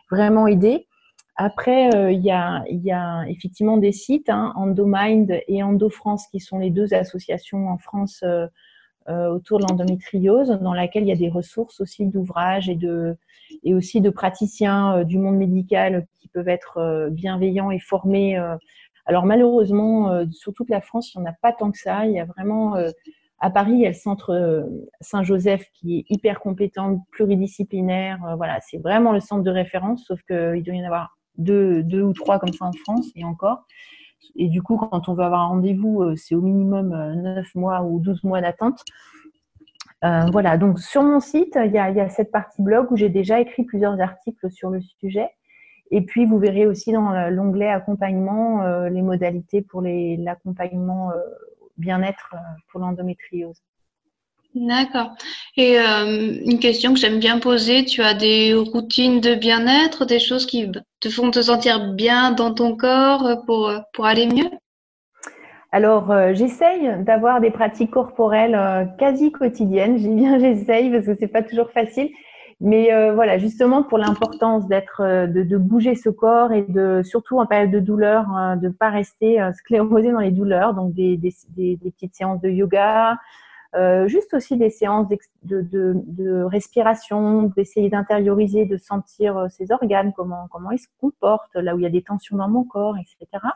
vraiment 0.09 0.47
aidé. 0.47 0.87
Après 1.35 1.93
euh, 1.97 2.13
il 2.13 2.21
y 2.21 2.31
a 2.31 2.63
y 2.69 2.93
a 2.93 3.25
effectivement 3.27 3.77
des 3.77 3.91
sites 3.91 4.31
hein, 4.31 4.53
EndoMind 4.55 5.41
et 5.49 5.65
EndoFrance 5.65 6.29
qui 6.29 6.39
sont 6.39 6.61
les 6.61 6.71
deux 6.71 6.95
associations 6.95 7.69
en 7.69 7.79
France 7.79 8.21
euh, 8.23 8.47
euh, 9.09 9.27
autour 9.27 9.59
de 9.59 9.65
l'endométriose 9.69 10.61
dans 10.63 10.75
laquelle 10.75 11.03
il 11.03 11.09
y 11.09 11.13
a 11.13 11.17
des 11.17 11.29
ressources 11.29 11.81
aussi 11.81 12.07
d'ouvrages 12.07 12.69
et 12.69 12.77
de 12.77 13.17
et 13.65 13.75
aussi 13.75 14.01
de 14.01 14.11
praticiens 14.11 15.03
du 15.03 15.19
monde 15.19 15.35
médical 15.37 16.07
qui 16.21 16.29
peuvent 16.29 16.49
être 16.49 17.09
bienveillants 17.11 17.73
et 17.73 17.81
formés 17.81 18.39
alors 19.09 19.25
malheureusement, 19.25 20.11
euh, 20.11 20.27
sur 20.31 20.53
toute 20.53 20.69
la 20.69 20.83
France, 20.83 21.15
il 21.15 21.21
n'y 21.21 21.27
en 21.27 21.31
a 21.31 21.35
pas 21.41 21.53
tant 21.53 21.71
que 21.73 21.79
ça. 21.79 22.05
Il 22.05 22.13
y 22.13 22.21
a 22.21 22.27
vraiment 22.27 22.77
euh, 22.77 22.91
à 23.41 23.49
Paris, 23.49 23.73
il 23.73 23.81
y 23.81 23.87
a 23.87 23.89
le 23.89 23.95
centre 23.95 24.35
euh, 24.35 24.65
Saint-Joseph 25.01 25.65
qui 25.73 26.01
est 26.01 26.05
hyper 26.11 26.41
compétent, 26.41 27.07
pluridisciplinaire. 27.11 28.19
voilà, 28.37 28.59
c'est 28.61 28.77
vraiment 28.77 29.13
le 29.13 29.21
centre 29.21 29.43
de 29.43 29.51
référence, 29.51 30.05
sauf 30.05 30.21
qu'il 30.25 30.63
doit 30.63 30.75
y 30.75 30.83
en 30.83 30.85
avoir 30.85 31.17
deux, 31.39 31.83
deux 31.83 32.03
ou 32.03 32.13
trois 32.13 32.39
comme 32.39 32.53
ça 32.53 32.67
en 32.67 32.73
France 32.73 33.07
et 33.17 33.25
encore. 33.25 33.65
Et 34.37 34.49
du 34.49 34.61
coup, 34.61 34.77
quand 34.77 35.09
on 35.09 35.15
veut 35.15 35.25
avoir 35.25 35.41
un 35.41 35.47
rendez-vous, 35.47 36.15
c'est 36.17 36.35
au 36.35 36.43
minimum 36.43 36.91
9 37.23 37.55
mois 37.55 37.83
ou 37.83 38.01
12 38.01 38.25
mois 38.25 38.43
d'attente. 38.43 38.85
Voilà, 40.03 40.59
donc 40.59 40.81
sur 40.81 41.03
mon 41.03 41.21
site, 41.21 41.57
il 41.65 41.73
y, 41.73 41.79
a, 41.79 41.91
il 41.91 41.97
y 41.97 42.01
a 42.01 42.09
cette 42.09 42.31
partie 42.31 42.61
blog 42.61 42.91
où 42.91 42.97
j'ai 42.97 43.09
déjà 43.09 43.41
écrit 43.41 43.65
plusieurs 43.65 43.99
articles 44.01 44.51
sur 44.51 44.71
le 44.71 44.81
sujet. 44.81 45.31
Et 45.91 46.03
puis, 46.03 46.27
vous 46.27 46.39
verrez 46.39 46.67
aussi 46.67 46.93
dans 46.93 47.31
l'onglet 47.31 47.69
accompagnement 47.69 48.63
euh, 48.63 48.89
les 48.89 49.03
modalités 49.03 49.63
pour 49.63 49.83
l'accompagnement 49.83 51.11
euh, 51.11 51.15
bien-être 51.77 52.35
euh, 52.35 52.39
pour 52.71 52.81
l'endométriose. 52.81 53.63
D'accord. 54.55 55.15
Et 55.57 55.79
euh, 55.79 56.37
une 56.45 56.59
question 56.59 56.93
que 56.93 56.99
j'aime 56.99 57.19
bien 57.19 57.39
poser, 57.39 57.85
tu 57.85 58.03
as 58.03 58.15
des 58.15 58.55
routines 58.55 59.21
de 59.21 59.35
bien-être, 59.35 60.05
des 60.05 60.19
choses 60.19 60.47
qui 60.47 60.71
te 61.01 61.09
font 61.09 61.31
te 61.31 61.43
sentir 61.43 61.93
bien 61.93 62.33
dans 62.33 62.53
ton 62.53 62.77
corps 62.77 63.45
pour, 63.47 63.73
pour 63.93 64.07
aller 64.07 64.27
mieux? 64.27 64.51
Alors, 65.71 66.11
euh, 66.11 66.33
j'essaye 66.33 66.91
d'avoir 67.05 67.41
des 67.41 67.51
pratiques 67.51 67.91
corporelles 67.91 68.55
euh, 68.55 68.85
quasi 68.99 69.31
quotidiennes. 69.31 69.99
J'ai 69.99 70.09
bien, 70.09 70.39
j'essaye 70.41 70.91
parce 70.91 71.05
que 71.05 71.15
c'est 71.19 71.29
pas 71.29 71.43
toujours 71.43 71.71
facile. 71.71 72.11
Mais 72.61 72.93
euh, 72.93 73.15
voilà, 73.15 73.39
justement 73.39 73.85
pour 73.85 73.99
l'importance 73.99 74.67
d'être, 74.67 75.01
euh, 75.01 75.27
de, 75.29 75.45
de, 75.45 75.57
bouger 75.57 75.95
ce 75.95 76.09
corps 76.09 76.53
et 76.53 76.63
de, 76.63 77.03
surtout 77.05 77.39
en 77.39 77.47
période 77.47 77.71
de 77.71 77.79
douleur, 77.79 78.27
euh, 78.37 78.57
de 78.57 78.67
ne 78.67 78.73
pas 78.73 78.91
rester 78.91 79.41
euh, 79.41 79.53
sclérosé 79.53 80.11
dans 80.11 80.19
les 80.19 80.33
douleurs. 80.33 80.75
Donc 80.75 80.93
des, 80.93 81.17
des, 81.17 81.33
des, 81.51 81.79
petites 81.93 82.17
séances 82.17 82.41
de 82.41 82.49
yoga, 82.49 83.17
euh, 83.77 84.09
juste 84.09 84.35
aussi 84.35 84.57
des 84.57 84.71
séances 84.71 85.07
de, 85.09 85.19
de, 85.45 85.95
de, 86.07 86.43
respiration, 86.43 87.45
d'essayer 87.57 87.91
d'intérioriser, 87.91 88.65
de 88.65 88.77
sentir 88.77 89.47
ses 89.51 89.71
organes, 89.71 90.13
comment, 90.17 90.49
comment 90.51 90.73
ils 90.73 90.81
se 90.81 90.89
comportent, 91.01 91.55
là 91.55 91.77
où 91.77 91.79
il 91.79 91.83
y 91.83 91.87
a 91.87 91.91
des 91.91 92.03
tensions 92.03 92.37
dans 92.39 92.49
mon 92.49 92.65
corps, 92.65 92.97
etc. 92.99 93.47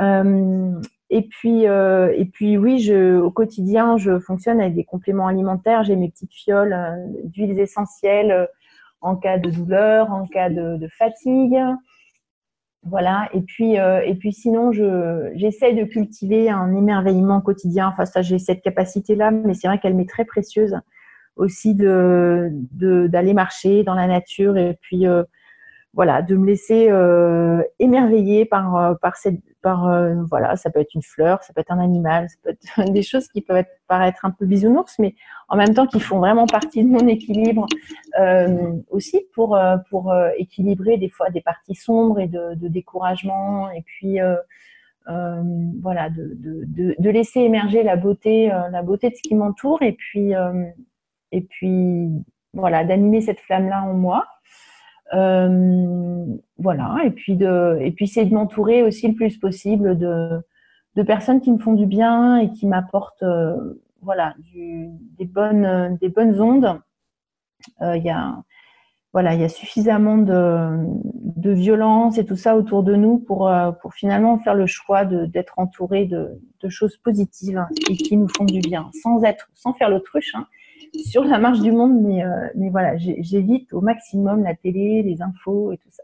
Euh, 0.00 0.80
et 1.14 1.20
puis, 1.20 1.68
euh, 1.68 2.10
et 2.16 2.24
puis 2.24 2.56
oui, 2.56 2.78
je, 2.78 3.18
au 3.18 3.30
quotidien, 3.30 3.98
je 3.98 4.18
fonctionne 4.18 4.62
avec 4.62 4.74
des 4.74 4.84
compléments 4.84 5.26
alimentaires. 5.26 5.84
J'ai 5.84 5.94
mes 5.94 6.08
petites 6.08 6.32
fioles 6.32 6.72
euh, 6.72 7.06
d'huiles 7.24 7.58
essentielles 7.58 8.30
euh, 8.32 8.46
en 9.02 9.16
cas 9.16 9.36
de 9.36 9.50
douleur, 9.50 10.10
en 10.10 10.26
cas 10.26 10.48
de, 10.48 10.88
fatigue. 10.96 11.58
Voilà. 12.82 13.28
Et 13.34 13.42
puis, 13.42 13.74
et 13.74 14.14
puis 14.18 14.32
sinon, 14.32 14.72
je, 14.72 15.30
j'essaie 15.34 15.72
de 15.74 15.84
cultiver 15.84 16.48
un 16.48 16.74
émerveillement 16.74 17.40
quotidien. 17.40 17.88
Enfin, 17.88 18.06
ça, 18.06 18.22
j'ai 18.22 18.38
cette 18.38 18.62
capacité-là, 18.62 19.30
mais 19.30 19.54
c'est 19.54 19.68
vrai 19.68 19.78
qu'elle 19.78 19.94
m'est 19.94 20.08
très 20.08 20.24
précieuse 20.24 20.76
aussi 21.36 21.74
de, 21.74 22.48
de, 22.72 23.06
d'aller 23.06 23.34
marcher 23.34 23.82
dans 23.84 23.94
la 23.94 24.06
nature 24.06 24.56
et 24.56 24.78
puis 24.80 25.06
voilà, 25.94 26.22
de 26.22 26.36
me 26.36 26.46
laisser 26.46 26.88
euh, 26.90 27.62
émerveiller 27.78 28.46
par 28.46 28.76
euh, 28.76 28.94
par 28.94 29.16
cette 29.16 29.40
par 29.60 29.86
euh, 29.88 30.14
voilà, 30.30 30.56
ça 30.56 30.70
peut 30.70 30.80
être 30.80 30.94
une 30.94 31.02
fleur, 31.02 31.42
ça 31.42 31.52
peut 31.52 31.60
être 31.60 31.70
un 31.70 31.78
animal, 31.78 32.28
ça 32.30 32.36
peut 32.42 32.50
être 32.50 32.90
des 32.92 33.02
choses 33.02 33.28
qui 33.28 33.42
peuvent 33.42 33.64
paraître 33.88 34.24
un 34.24 34.30
peu 34.30 34.46
bisounours, 34.46 34.98
mais 34.98 35.14
en 35.48 35.56
même 35.56 35.74
temps 35.74 35.86
qui 35.86 36.00
font 36.00 36.18
vraiment 36.18 36.46
partie 36.46 36.82
de 36.82 36.88
mon 36.88 37.06
équilibre 37.06 37.66
aussi 38.90 39.26
pour 39.34 39.58
pour 39.90 40.14
équilibrer 40.36 40.96
des 40.96 41.10
fois 41.10 41.30
des 41.30 41.42
parties 41.42 41.74
sombres 41.74 42.20
et 42.20 42.26
de, 42.26 42.68
découragement 42.68 43.70
et 43.70 43.82
puis 43.82 44.18
voilà 45.06 46.08
de, 46.10 46.32
de, 46.36 46.94
de, 46.98 47.10
laisser 47.10 47.40
émerger 47.40 47.82
la 47.82 47.96
beauté 47.96 48.48
la 48.48 48.82
beauté 48.82 49.10
de 49.10 49.14
ce 49.14 49.22
qui 49.22 49.34
m'entoure 49.34 49.82
et 49.82 49.92
puis 49.92 50.32
et 51.32 51.40
puis 51.42 52.08
voilà 52.54 52.84
d'animer 52.84 53.20
cette 53.20 53.40
flamme 53.40 53.68
là 53.68 53.82
en 53.82 53.94
moi. 53.94 54.26
euh, 54.26 54.71
voilà, 55.12 56.96
et 57.04 57.10
puis 57.10 57.36
de, 57.36 57.78
et 57.80 57.92
puis 57.92 58.06
c'est 58.06 58.24
de 58.24 58.34
m'entourer 58.34 58.82
aussi 58.82 59.08
le 59.08 59.14
plus 59.14 59.36
possible 59.38 59.98
de, 59.98 60.40
de 60.96 61.02
personnes 61.02 61.40
qui 61.40 61.52
me 61.52 61.58
font 61.58 61.74
du 61.74 61.86
bien 61.86 62.38
et 62.38 62.50
qui 62.50 62.66
m'apportent, 62.66 63.22
euh, 63.22 63.82
voilà, 64.00 64.34
des 64.54 65.24
bonnes, 65.24 65.96
des 66.00 66.08
bonnes 66.08 66.40
ondes. 66.40 66.80
Euh, 67.80 67.96
il 67.96 68.04
y 68.04 68.10
a, 68.10 68.42
voilà, 69.12 69.34
il 69.34 69.40
y 69.40 69.44
a 69.44 69.48
suffisamment 69.48 70.16
de, 70.18 70.86
de 71.36 71.50
violence 71.50 72.18
et 72.18 72.24
tout 72.24 72.36
ça 72.36 72.56
autour 72.56 72.82
de 72.82 72.96
nous 72.96 73.18
pour, 73.18 73.52
pour 73.80 73.94
finalement 73.94 74.38
faire 74.38 74.54
le 74.54 74.66
choix 74.66 75.04
d'être 75.04 75.58
entouré 75.58 76.06
de, 76.06 76.40
de, 76.60 76.68
choses 76.68 76.96
positives 76.96 77.64
et 77.90 77.96
qui 77.96 78.16
nous 78.16 78.28
font 78.28 78.44
du 78.44 78.60
bien, 78.60 78.90
sans 79.02 79.22
être, 79.22 79.50
sans 79.54 79.74
faire 79.74 79.90
l'autruche. 79.90 80.34
Hein, 80.34 80.46
sur 81.04 81.24
la 81.24 81.38
marche 81.38 81.60
du 81.60 81.72
monde, 81.72 82.00
mais, 82.00 82.24
euh, 82.24 82.48
mais 82.54 82.70
voilà, 82.70 82.96
j'évite 82.96 83.72
au 83.72 83.80
maximum 83.80 84.42
la 84.42 84.54
télé, 84.54 85.02
les 85.02 85.22
infos 85.22 85.72
et 85.72 85.78
tout 85.78 85.90
ça. 85.90 86.02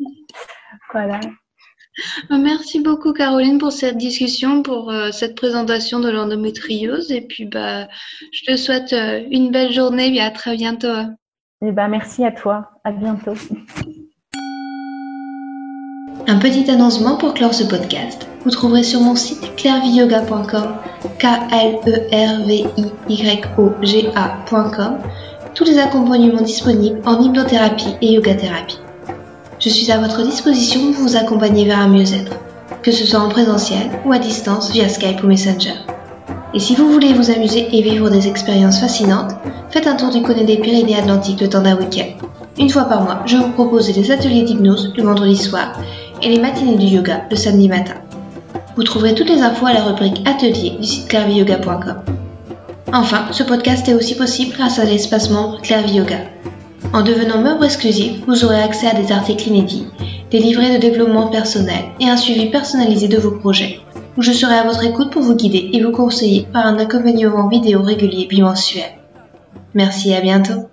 voilà. 0.92 1.20
Merci 2.30 2.80
beaucoup 2.80 3.12
Caroline 3.12 3.58
pour 3.58 3.72
cette 3.72 3.96
discussion, 3.96 4.62
pour 4.62 4.90
euh, 4.90 5.10
cette 5.12 5.34
présentation 5.34 6.00
de 6.00 6.10
l'endométriose. 6.10 7.10
Et 7.10 7.22
puis 7.22 7.46
bah, 7.46 7.88
je 8.32 8.44
te 8.44 8.56
souhaite 8.56 8.92
euh, 8.92 9.24
une 9.30 9.50
belle 9.50 9.72
journée 9.72 10.14
et 10.14 10.20
à 10.20 10.30
très 10.30 10.56
bientôt. 10.56 10.88
Et 11.62 11.68
eh 11.68 11.72
ben, 11.72 11.88
merci 11.88 12.24
à 12.24 12.32
toi. 12.32 12.70
À 12.84 12.92
bientôt. 12.92 13.32
Un 16.26 16.38
petit 16.38 16.70
annoncement 16.70 17.16
pour 17.16 17.32
clore 17.32 17.54
ce 17.54 17.64
podcast. 17.64 18.28
Vous 18.46 18.52
trouverez 18.52 18.84
sur 18.84 19.00
mon 19.00 19.16
site 19.16 19.56
clairviyoga.com, 19.56 20.76
k 21.18 21.26
l 21.50 21.80
e 21.84 21.94
r 22.12 22.46
v 22.46 22.64
i 22.76 22.84
y 23.08 23.40
o 23.58 23.72
g 23.82 24.08
a.com, 24.14 24.98
tous 25.52 25.64
les 25.64 25.80
accompagnements 25.80 26.42
disponibles 26.42 27.00
en 27.06 27.20
hypnothérapie 27.20 27.96
et 28.00 28.12
yoga 28.12 28.36
thérapie. 28.36 28.78
Je 29.58 29.68
suis 29.68 29.90
à 29.90 29.98
votre 29.98 30.22
disposition 30.22 30.92
pour 30.92 31.02
vous 31.02 31.16
accompagner 31.16 31.64
vers 31.64 31.80
un 31.80 31.88
mieux-être, 31.88 32.38
que 32.84 32.92
ce 32.92 33.04
soit 33.04 33.18
en 33.18 33.30
présentiel 33.30 33.90
ou 34.04 34.12
à 34.12 34.20
distance 34.20 34.70
via 34.70 34.88
Skype 34.88 35.24
ou 35.24 35.26
Messenger. 35.26 35.74
Et 36.54 36.60
si 36.60 36.76
vous 36.76 36.88
voulez 36.92 37.14
vous 37.14 37.32
amuser 37.32 37.66
et 37.76 37.82
vivre 37.82 38.10
des 38.10 38.28
expériences 38.28 38.78
fascinantes, 38.78 39.34
faites 39.70 39.88
un 39.88 39.96
tour 39.96 40.10
du 40.10 40.22
côté 40.22 40.44
des 40.44 40.58
Pyrénées 40.58 41.00
Atlantiques 41.00 41.40
le 41.40 41.48
temps 41.48 41.62
d'un 41.62 41.76
week-end. 41.76 42.28
Une 42.56 42.70
fois 42.70 42.84
par 42.84 43.02
mois, 43.02 43.22
je 43.26 43.38
vous 43.38 43.50
propose 43.50 43.92
des 43.92 44.12
ateliers 44.12 44.42
d'hypnose 44.42 44.92
le 44.96 45.02
vendredi 45.02 45.36
soir 45.36 45.72
et 46.22 46.28
les 46.28 46.38
matinées 46.38 46.76
du 46.76 46.86
yoga 46.86 47.22
le 47.28 47.34
samedi 47.34 47.68
matin. 47.68 48.05
Vous 48.76 48.82
trouverez 48.82 49.14
toutes 49.14 49.30
les 49.30 49.40
infos 49.40 49.64
à 49.64 49.72
la 49.72 49.84
rubrique 49.84 50.20
Atelier 50.26 50.76
du 50.78 50.86
site 50.86 51.08
clairviyoga.com. 51.08 52.02
Enfin, 52.92 53.24
ce 53.32 53.42
podcast 53.42 53.88
est 53.88 53.94
aussi 53.94 54.14
possible 54.14 54.54
grâce 54.54 54.78
à 54.78 54.84
l'espace 54.84 55.30
membre 55.30 55.62
Clairvie 55.62 55.94
Yoga. 55.94 56.18
En 56.92 57.00
devenant 57.00 57.40
membre 57.40 57.64
exclusif, 57.64 58.20
vous 58.26 58.44
aurez 58.44 58.60
accès 58.60 58.86
à 58.86 58.94
des 58.94 59.12
articles 59.12 59.48
inédits, 59.48 59.86
des 60.30 60.40
livrets 60.40 60.76
de 60.76 60.80
développement 60.80 61.28
personnel 61.28 61.84
et 62.00 62.08
un 62.08 62.18
suivi 62.18 62.50
personnalisé 62.50 63.08
de 63.08 63.16
vos 63.16 63.30
projets, 63.30 63.80
où 64.18 64.22
je 64.22 64.32
serai 64.32 64.56
à 64.56 64.64
votre 64.64 64.84
écoute 64.84 65.10
pour 65.10 65.22
vous 65.22 65.36
guider 65.36 65.70
et 65.72 65.82
vous 65.82 65.90
conseiller 65.92 66.46
par 66.52 66.66
un 66.66 66.78
accompagnement 66.78 67.48
vidéo 67.48 67.80
régulier 67.80 68.26
bimensuel. 68.26 68.98
Merci 69.72 70.10
et 70.10 70.16
à 70.16 70.20
bientôt. 70.20 70.68